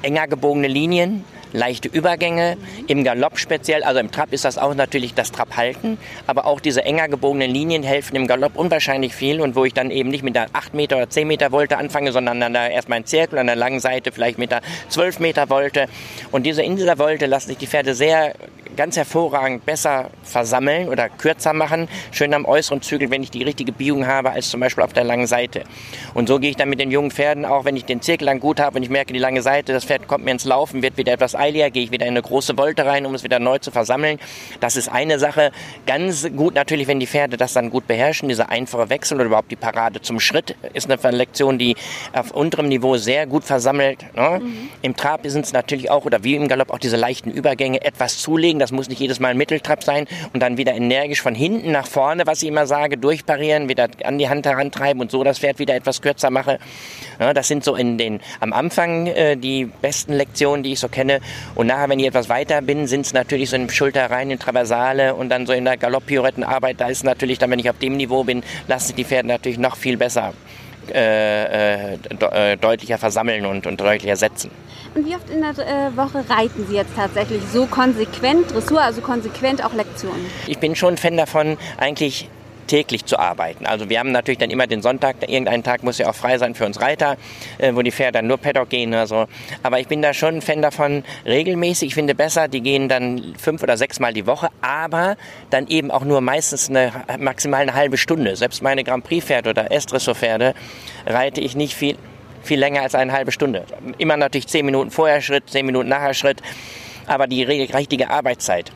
enger 0.01 0.27
gebogene 0.27 0.67
Linien, 0.67 1.25
leichte 1.53 1.87
Übergänge, 1.87 2.57
im 2.87 3.03
Galopp 3.03 3.39
speziell, 3.39 3.83
also 3.83 3.99
im 3.99 4.11
Trab 4.11 4.33
ist 4.33 4.43
das 4.45 4.57
auch 4.57 4.75
natürlich 4.75 5.13
das 5.13 5.31
Trab 5.31 5.55
halten, 5.55 5.97
aber 6.27 6.45
auch 6.45 6.59
diese 6.59 6.83
enger 6.83 7.07
gebogenen 7.07 7.49
Linien 7.49 7.83
helfen 7.83 8.15
im 8.15 8.27
Galopp 8.27 8.55
unwahrscheinlich 8.55 9.13
viel. 9.15 9.39
Und 9.39 9.55
wo 9.55 9.65
ich 9.65 9.73
dann 9.73 9.91
eben 9.91 10.09
nicht 10.09 10.23
mit 10.23 10.35
der 10.35 10.47
8 10.53 10.73
Meter 10.73 10.97
oder 10.97 11.09
10 11.09 11.27
Meter 11.27 11.51
Wolte 11.51 11.77
anfange, 11.77 12.11
sondern 12.11 12.39
dann 12.39 12.53
da 12.53 12.67
erstmal 12.67 12.97
einen 12.97 13.05
Zirkel 13.05 13.39
an 13.39 13.47
der 13.47 13.55
langen 13.55 13.79
Seite 13.79 14.11
vielleicht 14.11 14.37
mit 14.37 14.51
der 14.51 14.61
12 14.89 15.19
Meter 15.19 15.49
Wolte. 15.49 15.87
Und 16.31 16.45
diese, 16.45 16.63
in 16.63 16.75
dieser 16.75 16.97
Wolte 16.99 17.25
lassen 17.27 17.49
sich 17.49 17.57
die 17.57 17.67
Pferde 17.67 17.93
sehr 17.95 18.33
ganz 18.75 18.97
hervorragend 18.97 19.65
besser 19.65 20.09
versammeln 20.23 20.89
oder 20.89 21.09
kürzer 21.09 21.53
machen, 21.53 21.87
schön 22.11 22.33
am 22.33 22.45
äußeren 22.45 22.81
Zügel, 22.81 23.09
wenn 23.11 23.23
ich 23.23 23.31
die 23.31 23.43
richtige 23.43 23.71
Biegung 23.71 24.07
habe, 24.07 24.31
als 24.31 24.49
zum 24.49 24.59
Beispiel 24.59 24.83
auf 24.83 24.93
der 24.93 25.03
langen 25.03 25.27
Seite. 25.27 25.63
Und 26.13 26.27
so 26.27 26.39
gehe 26.39 26.49
ich 26.49 26.55
dann 26.55 26.69
mit 26.69 26.79
den 26.79 26.91
jungen 26.91 27.11
Pferden, 27.11 27.45
auch 27.45 27.65
wenn 27.65 27.75
ich 27.75 27.85
den 27.85 28.01
Zirkel 28.01 28.25
lang 28.25 28.39
gut 28.39 28.59
habe 28.59 28.77
und 28.77 28.83
ich 28.83 28.89
merke 28.89 29.13
die 29.13 29.19
lange 29.19 29.41
Seite, 29.41 29.73
das 29.73 29.85
Pferd 29.85 30.07
kommt 30.07 30.25
mir 30.25 30.31
ins 30.31 30.45
Laufen, 30.45 30.81
wird 30.81 30.97
wieder 30.97 31.13
etwas 31.13 31.35
eiliger, 31.35 31.69
gehe 31.69 31.83
ich 31.83 31.91
wieder 31.91 32.05
in 32.05 32.13
eine 32.13 32.21
große 32.21 32.57
Wolte 32.57 32.85
rein, 32.85 33.05
um 33.05 33.13
es 33.15 33.23
wieder 33.23 33.39
neu 33.39 33.59
zu 33.59 33.71
versammeln. 33.71 34.19
Das 34.59 34.75
ist 34.75 34.89
eine 34.89 35.19
Sache. 35.19 35.51
Ganz 35.85 36.27
gut 36.35 36.55
natürlich, 36.55 36.87
wenn 36.87 36.99
die 36.99 37.07
Pferde 37.07 37.37
das 37.37 37.53
dann 37.53 37.69
gut 37.69 37.87
beherrschen, 37.87 38.29
dieser 38.29 38.49
einfache 38.49 38.89
Wechsel 38.89 39.15
oder 39.15 39.25
überhaupt 39.25 39.51
die 39.51 39.55
Parade 39.55 40.01
zum 40.01 40.19
Schritt 40.19 40.55
ist 40.73 40.89
eine 40.89 41.17
Lektion, 41.17 41.57
die 41.57 41.75
auf 42.13 42.31
unterem 42.31 42.67
Niveau 42.67 42.97
sehr 42.97 43.27
gut 43.27 43.43
versammelt. 43.43 44.05
Ne? 44.15 44.39
Mhm. 44.41 44.69
Im 44.81 44.95
Trab 44.95 45.21
sind 45.25 45.45
es 45.45 45.53
natürlich 45.53 45.89
auch, 45.89 46.05
oder 46.05 46.23
wie 46.23 46.35
im 46.35 46.47
Galopp, 46.47 46.71
auch 46.71 46.79
diese 46.79 46.97
leichten 46.97 47.31
Übergänge, 47.31 47.83
etwas 47.83 48.17
zulegen, 48.19 48.59
das 48.63 48.71
muss 48.71 48.87
nicht 48.87 48.99
jedes 48.99 49.19
Mal 49.19 49.29
ein 49.29 49.37
Mitteltrab 49.37 49.83
sein 49.83 50.07
und 50.33 50.39
dann 50.41 50.57
wieder 50.57 50.73
energisch 50.73 51.21
von 51.21 51.35
hinten 51.35 51.71
nach 51.71 51.85
vorne, 51.85 52.25
was 52.25 52.41
ich 52.41 52.47
immer 52.47 52.65
sage, 52.65 52.97
durchparieren, 52.97 53.67
wieder 53.67 53.89
an 54.05 54.17
die 54.17 54.29
Hand 54.29 54.45
herantreiben 54.45 55.01
und 55.01 55.11
so 55.11 55.23
das 55.23 55.39
Pferd 55.39 55.59
wieder 55.59 55.75
etwas 55.75 56.01
kürzer 56.01 56.29
mache. 56.29 56.59
Ja, 57.19 57.33
das 57.33 57.49
sind 57.49 57.65
so 57.65 57.75
in 57.75 57.97
den, 57.97 58.21
am 58.39 58.53
Anfang 58.53 59.07
äh, 59.07 59.35
die 59.35 59.65
besten 59.65 60.13
Lektionen, 60.13 60.63
die 60.63 60.71
ich 60.71 60.79
so 60.79 60.87
kenne. 60.87 61.19
Und 61.55 61.67
nachher, 61.67 61.89
wenn 61.89 61.99
ich 61.99 62.07
etwas 62.07 62.29
weiter 62.29 62.61
bin, 62.61 62.87
sind 62.87 63.05
es 63.05 63.13
natürlich 63.13 63.49
so 63.49 63.57
in 63.57 63.69
Schulter 63.69 64.09
rein, 64.09 64.31
in 64.31 64.39
Traversale 64.39 65.13
und 65.13 65.27
dann 65.27 65.45
so 65.45 65.51
in 65.51 65.65
der 65.65 65.75
Galopp-Pirouettenarbeit. 65.75 66.79
Da 66.79 66.87
ist 66.87 67.03
natürlich 67.03 67.39
dann, 67.39 67.51
wenn 67.51 67.59
ich 67.59 67.69
auf 67.69 67.77
dem 67.79 67.97
Niveau 67.97 68.23
bin, 68.23 68.43
lassen 68.67 68.87
sich 68.87 68.95
die 68.95 69.03
Pferde 69.03 69.27
natürlich 69.27 69.57
noch 69.57 69.75
viel 69.75 69.97
besser 69.97 70.33
äh, 70.91 71.93
äh, 71.93 72.57
deutlicher 72.57 72.97
versammeln 72.97 73.45
und, 73.45 73.67
und 73.67 73.79
deutlicher 73.79 74.15
setzen. 74.15 74.51
Und 74.95 75.07
wie 75.07 75.15
oft 75.15 75.29
in 75.29 75.41
der 75.41 75.51
äh, 75.51 75.97
Woche 75.97 76.23
reiten 76.29 76.65
Sie 76.69 76.75
jetzt 76.75 76.95
tatsächlich 76.95 77.41
so 77.51 77.65
konsequent 77.65 78.53
Dressur, 78.53 78.81
also 78.81 79.01
konsequent 79.01 79.63
auch 79.63 79.73
Lektionen? 79.73 80.25
Ich 80.47 80.59
bin 80.59 80.75
schon 80.75 80.95
ein 80.95 80.97
Fan 80.97 81.17
davon, 81.17 81.57
eigentlich 81.77 82.29
täglich 82.67 83.05
zu 83.05 83.17
arbeiten. 83.17 83.65
Also 83.65 83.89
wir 83.89 83.99
haben 83.99 84.11
natürlich 84.11 84.37
dann 84.37 84.49
immer 84.49 84.67
den 84.67 84.81
Sonntag, 84.81 85.17
irgendein 85.21 85.63
Tag 85.63 85.83
muss 85.83 85.97
ja 85.97 86.09
auch 86.09 86.15
frei 86.15 86.37
sein 86.37 86.55
für 86.55 86.65
uns 86.65 86.81
Reiter, 86.81 87.17
äh, 87.57 87.73
wo 87.73 87.81
die 87.81 87.91
Pferde 87.91 88.13
dann 88.13 88.27
nur 88.27 88.37
Paddock 88.37 88.69
gehen 88.69 88.89
oder 88.89 89.07
so. 89.07 89.25
Aber 89.63 89.79
ich 89.79 89.87
bin 89.87 90.01
da 90.01 90.13
schon 90.13 90.35
ein 90.35 90.41
Fan 90.41 90.61
davon, 90.61 91.03
regelmäßig. 91.25 91.89
Ich 91.89 91.93
finde 91.93 92.15
besser, 92.15 92.47
die 92.47 92.61
gehen 92.61 92.89
dann 92.89 93.33
fünf 93.37 93.63
oder 93.63 93.77
sechs 93.77 93.99
Mal 93.99 94.13
die 94.13 94.27
Woche, 94.27 94.49
aber 94.61 95.17
dann 95.49 95.67
eben 95.67 95.91
auch 95.91 96.03
nur 96.03 96.21
meistens 96.21 96.69
eine, 96.69 96.91
maximal 97.19 97.61
eine 97.61 97.73
halbe 97.73 97.97
Stunde. 97.97 98.35
Selbst 98.35 98.61
meine 98.61 98.83
Grand 98.83 99.03
Prix 99.03 99.25
Pferde 99.25 99.49
oder 99.49 99.71
Estresso 99.71 100.13
Pferde 100.13 100.53
reite 101.05 101.41
ich 101.41 101.55
nicht 101.55 101.75
viel, 101.75 101.97
viel 102.41 102.59
länger 102.59 102.81
als 102.81 102.95
eine 102.95 103.11
halbe 103.11 103.31
Stunde. 103.31 103.65
Immer 103.97 104.17
natürlich 104.17 104.47
zehn 104.47 104.65
Minuten 104.65 104.91
vorher 104.91 105.21
Schritt, 105.21 105.49
zehn 105.49 105.65
Minuten 105.65 105.89
nachher 105.89 106.13
Schritt, 106.13 106.41
aber 107.07 107.27
die 107.27 107.43
richtige 107.43 108.09
Arbeitszeit. 108.09 108.71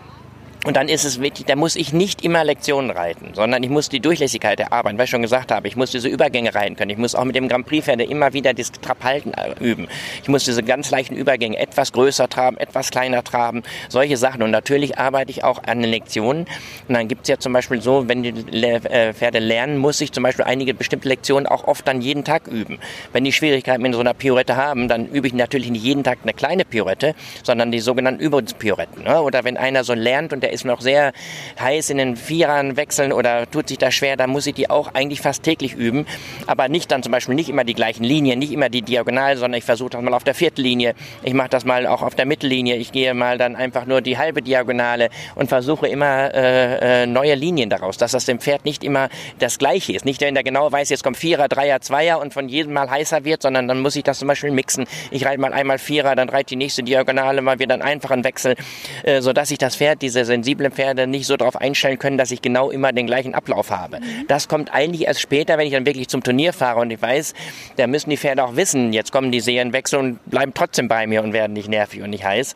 Und 0.67 0.75
dann 0.75 0.89
ist 0.89 1.05
es 1.05 1.21
wichtig, 1.21 1.45
da 1.45 1.55
muss 1.55 1.77
ich 1.77 1.93
nicht 1.93 2.25
immer 2.25 2.43
Lektionen 2.43 2.91
reiten, 2.91 3.29
sondern 3.33 3.63
ich 3.63 3.69
muss 3.69 3.87
die 3.87 4.01
Durchlässigkeit 4.01 4.59
erarbeiten, 4.59 4.97
weil 4.97 5.05
ich 5.05 5.09
schon 5.09 5.21
gesagt 5.21 5.49
habe, 5.49 5.65
ich 5.65 5.77
muss 5.77 5.91
diese 5.91 6.09
Übergänge 6.09 6.53
reiten 6.53 6.75
können. 6.75 6.91
Ich 6.91 6.97
muss 6.97 7.15
auch 7.15 7.23
mit 7.23 7.37
dem 7.37 7.47
Grand 7.47 7.65
Prix 7.65 7.85
Pferde 7.85 8.03
immer 8.03 8.33
wieder 8.33 8.53
das 8.53 8.73
Trab 8.73 9.01
halten 9.01 9.31
äh, 9.31 9.53
üben. 9.61 9.87
Ich 10.23 10.27
muss 10.27 10.43
diese 10.43 10.63
ganz 10.63 10.91
leichten 10.91 11.15
Übergänge 11.15 11.57
etwas 11.57 11.93
größer 11.93 12.27
traben, 12.27 12.57
etwas 12.57 12.91
kleiner 12.91 13.23
traben, 13.23 13.63
solche 13.87 14.17
Sachen. 14.17 14.43
Und 14.43 14.51
natürlich 14.51 14.97
arbeite 14.97 15.31
ich 15.31 15.45
auch 15.45 15.63
an 15.63 15.79
den 15.79 15.89
Lektionen. 15.89 16.47
Und 16.89 16.95
dann 16.95 17.07
gibt 17.07 17.21
es 17.21 17.29
ja 17.29 17.39
zum 17.39 17.53
Beispiel 17.53 17.81
so, 17.81 18.09
wenn 18.09 18.23
die 18.23 18.31
äh, 18.61 19.13
Pferde 19.13 19.39
lernen, 19.39 19.77
muss 19.77 20.01
ich 20.01 20.11
zum 20.11 20.23
Beispiel 20.23 20.43
einige 20.43 20.73
bestimmte 20.73 21.07
Lektionen 21.07 21.47
auch 21.47 21.65
oft 21.65 21.87
dann 21.87 22.01
jeden 22.01 22.25
Tag 22.25 22.45
üben. 22.45 22.77
Wenn 23.13 23.23
die 23.23 23.31
Schwierigkeiten 23.31 23.81
mit 23.83 23.93
so 23.93 24.01
einer 24.01 24.13
Pirouette 24.13 24.57
haben, 24.57 24.89
dann 24.89 25.07
übe 25.07 25.27
ich 25.27 25.33
natürlich 25.33 25.71
nicht 25.71 25.85
jeden 25.85 26.03
Tag 26.03 26.17
eine 26.23 26.33
kleine 26.33 26.65
Pirouette, 26.65 27.15
sondern 27.43 27.71
die 27.71 27.79
sogenannten 27.79 28.19
Übungspioretten. 28.19 29.05
Ne? 29.05 29.21
Oder 29.21 29.45
wenn 29.45 29.55
einer 29.55 29.85
so 29.85 29.93
lernt 29.93 30.33
und 30.33 30.43
der 30.43 30.56
ist 30.57 30.65
noch 30.65 30.81
sehr 30.81 31.13
heiß 31.59 31.89
in 31.91 31.97
den 31.97 32.15
Vierern 32.15 32.77
wechseln 32.77 33.13
oder 33.13 33.49
tut 33.49 33.67
sich 33.69 33.77
da 33.77 33.91
schwer, 33.91 34.17
dann 34.17 34.29
muss 34.29 34.47
ich 34.47 34.55
die 34.55 34.69
auch 34.69 34.93
eigentlich 34.93 35.21
fast 35.21 35.43
täglich 35.43 35.73
üben. 35.73 36.05
Aber 36.47 36.67
nicht 36.67 36.91
dann 36.91 37.03
zum 37.03 37.11
Beispiel 37.11 37.35
nicht 37.35 37.49
immer 37.49 37.63
die 37.63 37.75
gleichen 37.75 38.03
Linien, 38.03 38.39
nicht 38.39 38.51
immer 38.51 38.69
die 38.69 38.81
Diagonal, 38.81 39.37
sondern 39.37 39.59
ich 39.59 39.63
versuche 39.63 39.91
das 39.91 40.01
mal 40.01 40.13
auf 40.13 40.23
der 40.23 40.33
Viertellinie. 40.33 40.95
Ich 41.23 41.33
mache 41.33 41.49
das 41.49 41.65
mal 41.65 41.85
auch 41.85 42.01
auf 42.01 42.15
der 42.15 42.25
Mittellinie. 42.25 42.75
Ich 42.75 42.91
gehe 42.91 43.13
mal 43.13 43.37
dann 43.37 43.55
einfach 43.55 43.85
nur 43.85 44.01
die 44.01 44.17
halbe 44.17 44.41
Diagonale 44.41 45.09
und 45.35 45.47
versuche 45.47 45.87
immer 45.87 46.33
äh, 46.33 47.03
äh, 47.03 47.05
neue 47.05 47.35
Linien 47.35 47.69
daraus, 47.69 47.97
dass 47.97 48.11
das 48.11 48.25
dem 48.25 48.39
Pferd 48.39 48.65
nicht 48.65 48.83
immer 48.83 49.09
das 49.39 49.59
Gleiche 49.59 49.93
ist. 49.93 50.05
Nicht, 50.05 50.21
wenn 50.21 50.33
der 50.33 50.43
genau 50.43 50.71
weiß, 50.71 50.89
jetzt 50.89 51.03
kommt 51.03 51.17
Vierer, 51.17 51.47
Dreier, 51.47 51.81
Zweier 51.81 52.19
und 52.19 52.33
von 52.33 52.49
jedem 52.49 52.73
Mal 52.73 52.89
heißer 52.89 53.23
wird, 53.25 53.43
sondern 53.43 53.67
dann 53.67 53.79
muss 53.79 53.95
ich 53.95 54.03
das 54.03 54.19
zum 54.19 54.27
Beispiel 54.27 54.51
mixen. 54.51 54.85
Ich 55.11 55.25
reite 55.25 55.39
mal 55.39 55.53
einmal 55.53 55.77
Vierer, 55.77 56.15
dann 56.15 56.29
reite 56.29 56.49
die 56.49 56.55
nächste 56.55 56.83
Diagonale 56.83 57.41
mal 57.41 57.59
wieder 57.59 57.73
einen 57.73 57.83
einfachen 57.83 58.23
Wechsel, 58.23 58.55
äh, 59.03 59.21
sodass 59.21 59.51
ich 59.51 59.57
das 59.57 59.75
Pferd, 59.75 60.01
diese 60.01 60.25
sensiblen 60.47 60.71
Pferde, 60.71 61.07
nicht 61.07 61.27
so 61.27 61.35
darauf 61.35 61.57
einstellen 61.57 61.99
können, 61.99 62.17
dass 62.17 62.31
ich 62.31 62.41
genau 62.41 62.71
immer 62.71 62.93
den 62.93 63.05
gleichen 63.05 63.35
Ablauf 63.35 63.69
habe. 63.69 63.99
Das 64.29 64.47
kommt 64.47 64.73
eigentlich 64.73 65.05
erst 65.05 65.19
später, 65.19 65.57
wenn 65.57 65.67
ich 65.67 65.73
dann 65.73 65.85
wirklich 65.85 66.07
zum 66.07 66.23
Turnier 66.23 66.53
fahre 66.53 66.79
und 66.79 66.89
ich 66.89 67.01
weiß, 67.01 67.33
da 67.75 67.85
müssen 67.85 68.09
die 68.09 68.17
Pferde 68.17 68.45
auch 68.45 68.55
wissen, 68.55 68.93
jetzt 68.93 69.11
kommen 69.11 69.31
die 69.31 69.41
Serienwechsel 69.41 69.99
und 69.99 70.25
bleiben 70.25 70.53
trotzdem 70.53 70.87
bei 70.87 71.05
mir 71.05 71.21
und 71.21 71.33
werden 71.33 71.51
nicht 71.51 71.67
nervig 71.67 72.01
und 72.01 72.11
nicht 72.11 72.23
heiß. 72.23 72.55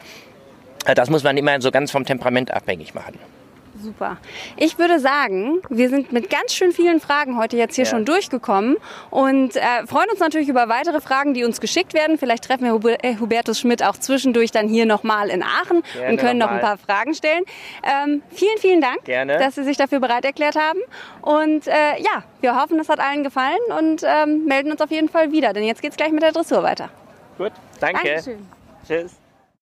Äh, 0.86 0.96
das 0.96 1.10
muss 1.10 1.24
man 1.24 1.36
immer 1.36 1.60
so 1.60 1.70
ganz 1.70 1.92
vom 1.92 2.06
Temperament 2.06 2.52
abhängig 2.52 2.94
machen. 2.94 3.20
Super. 3.82 4.17
Ich 4.58 4.78
würde 4.78 5.00
sagen, 5.00 5.62
wir 5.70 5.89
sind 5.89 6.12
mit 6.12 6.30
ganz 6.30 6.54
schön 6.54 6.72
vielen 6.72 7.00
Fragen 7.00 7.38
heute 7.38 7.58
jetzt 7.58 7.76
hier 7.76 7.86
ja. 7.86 7.89
schon 7.89 8.06
durchgekommen 8.06 8.78
und 9.10 9.56
äh, 9.56 9.62
freuen 9.88 10.10
uns 10.12 10.20
natürlich 10.20 10.50
über 10.50 10.70
weitere 10.70 11.02
Fragen, 11.02 11.34
die 11.34 11.44
uns 11.44 11.60
geschickt 11.60 11.94
werden. 11.94 12.17
Vielleicht 12.17 12.44
treffen 12.44 12.65
wir 12.65 13.04
äh, 13.04 13.17
Hubertus 13.20 13.60
Schmidt 13.60 13.84
auch 13.84 13.98
zwischendurch 13.98 14.52
dann 14.52 14.67
hier 14.67 14.86
nochmal 14.86 15.30
in 15.30 15.44
Aachen 15.44 15.82
Gerne 15.94 16.10
und 16.10 16.17
können 16.17 16.39
noch, 16.39 16.48
noch 16.48 16.54
ein 16.54 16.62
paar 16.62 16.78
Fragen 16.78 17.13
stellen. 17.15 17.44
Ähm, 17.84 18.22
vielen, 18.30 18.58
vielen 18.60 18.82
Dank, 18.82 19.04
Gerne. 19.06 19.38
dass 19.39 19.56
Sie 19.56 19.63
sich 19.63 19.78
dafür 19.78 20.00
bereit 20.00 20.26
erklärt 20.26 20.56
haben. 20.56 20.80
Und 21.22 21.67
äh, 21.67 22.00
ja, 22.00 22.24
wir 22.41 22.56
hoffen, 22.56 22.80
es 22.80 22.89
hat 22.89 23.00
allen 23.00 23.24
gefallen 23.24 23.60
und 23.78 24.04
ähm, 24.04 24.46
melden 24.46 24.72
uns 24.72 24.82
auf 24.82 24.91
jeden 24.91 25.10
Fall 25.10 25.32
wieder, 25.32 25.54
denn 25.54 25.63
jetzt 25.63 25.82
geht 25.82 25.91
es 25.91 25.98
gleich 25.98 26.12
mit 26.12 26.22
der 26.22 26.32
Dressur 26.32 26.63
weiter. 26.63 26.89
Gut, 27.38 27.52
danke. 27.80 28.04
Dankeschön. 28.04 28.48
Tschüss. 28.88 29.21